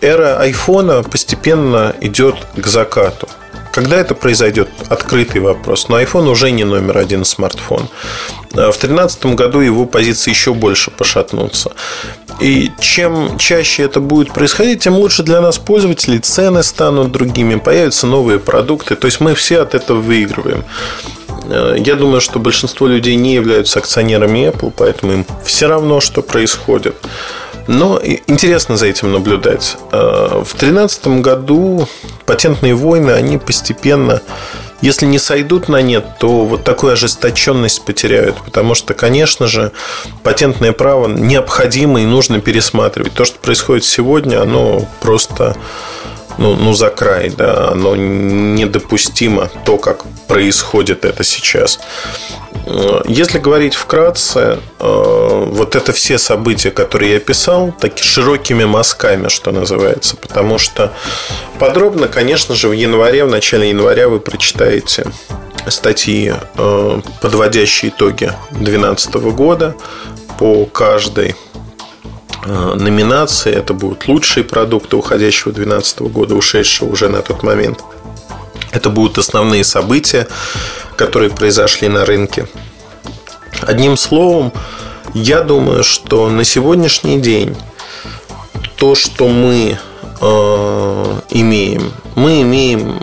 эра 0.00 0.40
айфона 0.40 1.02
постепенно 1.02 1.94
идет 2.00 2.36
к 2.56 2.66
закату. 2.66 3.28
Когда 3.72 3.96
это 3.96 4.14
произойдет? 4.14 4.68
Открытый 4.88 5.40
вопрос. 5.40 5.88
Но 5.88 6.00
iPhone 6.00 6.28
уже 6.28 6.50
не 6.50 6.64
номер 6.64 6.98
один 6.98 7.24
смартфон. 7.24 7.88
А 8.52 8.72
в 8.72 8.78
2013 8.78 9.26
году 9.26 9.60
его 9.60 9.86
позиции 9.86 10.30
еще 10.30 10.54
больше 10.54 10.90
пошатнутся. 10.90 11.72
И 12.40 12.70
чем 12.80 13.36
чаще 13.38 13.82
это 13.82 14.00
будет 14.00 14.32
происходить, 14.32 14.82
тем 14.82 14.94
лучше 14.94 15.22
для 15.22 15.40
нас 15.40 15.58
пользователей, 15.58 16.18
цены 16.18 16.62
станут 16.62 17.10
другими, 17.10 17.56
появятся 17.56 18.06
новые 18.06 18.38
продукты. 18.38 18.94
То 18.94 19.06
есть 19.06 19.20
мы 19.20 19.34
все 19.34 19.60
от 19.60 19.74
этого 19.74 20.00
выигрываем. 20.00 20.64
Э, 21.48 21.76
я 21.78 21.94
думаю, 21.94 22.20
что 22.20 22.38
большинство 22.38 22.86
людей 22.86 23.16
не 23.16 23.34
являются 23.34 23.80
акционерами 23.80 24.48
Apple, 24.48 24.72
поэтому 24.76 25.12
им 25.12 25.26
все 25.44 25.66
равно, 25.66 26.00
что 26.00 26.22
происходит. 26.22 26.96
Но 27.66 28.00
интересно 28.26 28.76
за 28.76 28.86
этим 28.86 29.12
наблюдать. 29.12 29.76
Э, 29.92 30.42
в 30.44 30.56
2013 30.58 31.20
году 31.20 31.88
патентные 32.24 32.74
войны, 32.74 33.10
они 33.10 33.38
постепенно 33.38 34.22
если 34.80 35.06
не 35.06 35.18
сойдут 35.18 35.68
на 35.68 35.82
нет, 35.82 36.04
то 36.18 36.44
вот 36.44 36.64
такую 36.64 36.92
ожесточенность 36.92 37.84
потеряют. 37.84 38.36
Потому 38.44 38.74
что, 38.74 38.94
конечно 38.94 39.46
же, 39.46 39.72
патентное 40.22 40.72
право 40.72 41.08
необходимо 41.08 42.00
и 42.00 42.06
нужно 42.06 42.40
пересматривать. 42.40 43.12
То, 43.12 43.24
что 43.24 43.38
происходит 43.38 43.84
сегодня, 43.84 44.40
оно 44.40 44.86
просто 45.00 45.56
ну, 46.38 46.56
ну 46.56 46.72
за 46.72 46.90
край, 46.90 47.30
да, 47.30 47.68
оно 47.70 47.96
недопустимо, 47.96 49.50
то, 49.64 49.76
как 49.76 50.04
происходит 50.26 51.04
это 51.04 51.24
сейчас. 51.24 51.80
Если 53.06 53.38
говорить 53.38 53.74
вкратце, 53.74 54.58
э, 54.78 55.44
вот 55.50 55.74
это 55.74 55.92
все 55.92 56.18
события, 56.18 56.70
которые 56.70 57.12
я 57.12 57.16
описал, 57.16 57.72
такими 57.72 58.04
широкими 58.04 58.64
мазками, 58.64 59.28
что 59.28 59.52
называется, 59.52 60.16
потому 60.16 60.58
что 60.58 60.92
подробно, 61.58 62.08
конечно 62.08 62.54
же, 62.54 62.68
в 62.68 62.72
январе, 62.72 63.24
в 63.24 63.30
начале 63.30 63.70
января 63.70 64.08
вы 64.08 64.20
прочитаете 64.20 65.06
статьи, 65.68 66.34
э, 66.56 67.00
подводящие 67.22 67.90
итоги 67.90 68.32
2012 68.50 69.14
года 69.32 69.74
по 70.38 70.66
каждой 70.66 71.30
э, 71.30 71.47
номинации. 72.48 73.52
Это 73.52 73.74
будут 73.74 74.08
лучшие 74.08 74.44
продукты 74.44 74.96
уходящего 74.96 75.52
2012 75.52 76.00
года, 76.00 76.34
ушедшего 76.34 76.90
уже 76.90 77.08
на 77.08 77.22
тот 77.22 77.42
момент. 77.42 77.82
Это 78.72 78.90
будут 78.90 79.18
основные 79.18 79.64
события, 79.64 80.26
которые 80.96 81.30
произошли 81.30 81.88
на 81.88 82.04
рынке. 82.04 82.48
Одним 83.62 83.96
словом, 83.96 84.52
я 85.14 85.42
думаю, 85.42 85.84
что 85.84 86.28
на 86.28 86.44
сегодняшний 86.44 87.18
день 87.18 87.56
то, 88.76 88.94
что 88.94 89.28
мы 89.28 89.78
э, 90.20 91.20
имеем, 91.30 91.92
мы 92.14 92.42
имеем 92.42 93.00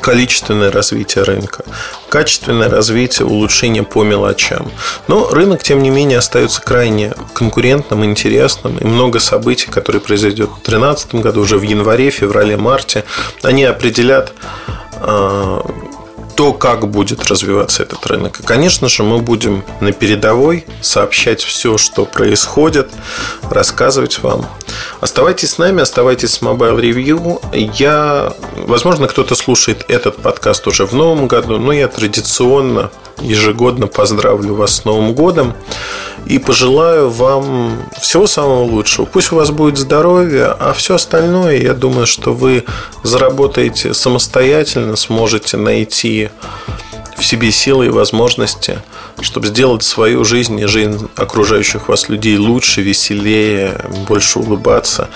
количественное 0.00 0.70
развитие 0.70 1.24
рынка, 1.24 1.64
качественное 2.08 2.68
развитие, 2.68 3.26
улучшение 3.26 3.82
по 3.82 4.02
мелочам. 4.02 4.70
Но 5.08 5.28
рынок, 5.30 5.62
тем 5.62 5.82
не 5.82 5.90
менее, 5.90 6.18
остается 6.18 6.60
крайне 6.60 7.12
конкурентным, 7.34 8.04
интересным, 8.04 8.78
и 8.78 8.84
много 8.84 9.20
событий, 9.20 9.68
которые 9.70 10.00
произойдет 10.00 10.48
в 10.48 10.64
2013 10.64 11.14
году, 11.16 11.42
уже 11.42 11.58
в 11.58 11.62
январе, 11.62 12.10
феврале, 12.10 12.56
марте, 12.56 13.04
они 13.42 13.64
определят 13.64 14.32
э, 14.94 15.60
то, 16.40 16.54
как 16.54 16.88
будет 16.88 17.26
развиваться 17.26 17.82
этот 17.82 18.06
рынок. 18.06 18.40
И, 18.40 18.42
конечно 18.42 18.88
же, 18.88 19.02
мы 19.02 19.18
будем 19.18 19.62
на 19.80 19.92
передовой 19.92 20.64
сообщать 20.80 21.42
все, 21.42 21.76
что 21.76 22.06
происходит, 22.06 22.88
рассказывать 23.42 24.22
вам. 24.22 24.46
Оставайтесь 25.02 25.50
с 25.50 25.58
нами, 25.58 25.82
оставайтесь 25.82 26.30
с 26.30 26.40
Mobile 26.40 26.80
Review. 26.80 27.42
Я, 27.76 28.32
возможно, 28.56 29.06
кто-то 29.06 29.34
слушает 29.34 29.84
этот 29.88 30.16
подкаст 30.16 30.66
уже 30.66 30.86
в 30.86 30.94
новом 30.94 31.28
году, 31.28 31.58
но 31.58 31.72
я 31.74 31.88
традиционно 31.88 32.90
ежегодно 33.20 33.86
поздравлю 33.86 34.54
вас 34.54 34.76
с 34.76 34.84
Новым 34.84 35.12
годом 35.12 35.54
и 36.26 36.38
пожелаю 36.38 37.10
вам 37.10 37.82
всего 38.00 38.26
самого 38.26 38.62
лучшего. 38.62 39.04
Пусть 39.04 39.32
у 39.32 39.36
вас 39.36 39.50
будет 39.50 39.78
здоровье, 39.78 40.46
а 40.46 40.72
все 40.72 40.94
остальное, 40.94 41.60
я 41.60 41.74
думаю, 41.74 42.06
что 42.06 42.32
вы 42.32 42.64
заработаете 43.02 43.94
самостоятельно, 43.94 44.96
сможете 44.96 45.56
найти 45.56 46.29
в 47.16 47.24
себе 47.24 47.52
силы 47.52 47.86
и 47.86 47.90
возможности, 47.90 48.82
чтобы 49.20 49.48
сделать 49.48 49.82
свою 49.82 50.24
жизнь 50.24 50.58
и 50.58 50.66
жизнь 50.66 51.08
окружающих 51.16 51.88
вас 51.88 52.08
людей 52.08 52.36
лучше, 52.38 52.80
веселее, 52.82 53.84
больше 54.08 54.38
улыбаться. 54.38 55.10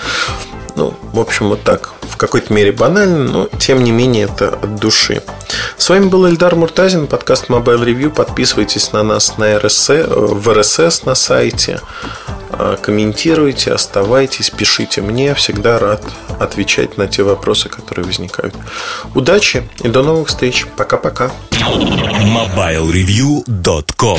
Ну, 0.75 0.93
в 1.13 1.19
общем, 1.19 1.49
вот 1.49 1.63
так. 1.63 1.91
В 2.01 2.17
какой-то 2.17 2.53
мере 2.53 2.71
банально, 2.71 3.31
но 3.31 3.49
тем 3.59 3.83
не 3.83 3.91
менее 3.91 4.25
это 4.25 4.49
от 4.49 4.75
души. 4.75 5.21
С 5.77 5.89
вами 5.89 6.05
был 6.05 6.27
Эльдар 6.27 6.55
Муртазин, 6.55 7.07
подкаст 7.07 7.49
Mobile 7.49 7.85
Review. 7.85 8.09
Подписывайтесь 8.09 8.91
на 8.91 9.03
нас 9.03 9.37
на 9.37 9.57
РС, 9.57 9.89
э, 9.89 10.05
в 10.07 10.53
РСС 10.53 11.05
на 11.05 11.15
сайте. 11.15 11.79
А, 12.51 12.77
комментируйте, 12.77 13.71
оставайтесь, 13.71 14.49
пишите 14.49 15.01
мне. 15.01 15.33
Всегда 15.33 15.79
рад 15.79 16.03
отвечать 16.39 16.97
на 16.97 17.07
те 17.07 17.23
вопросы, 17.23 17.69
которые 17.69 18.05
возникают. 18.05 18.55
Удачи 19.13 19.63
и 19.83 19.87
до 19.87 20.03
новых 20.03 20.27
встреч. 20.29 20.65
Пока-пока. 20.77 21.31
MobileReview.com 21.51 24.05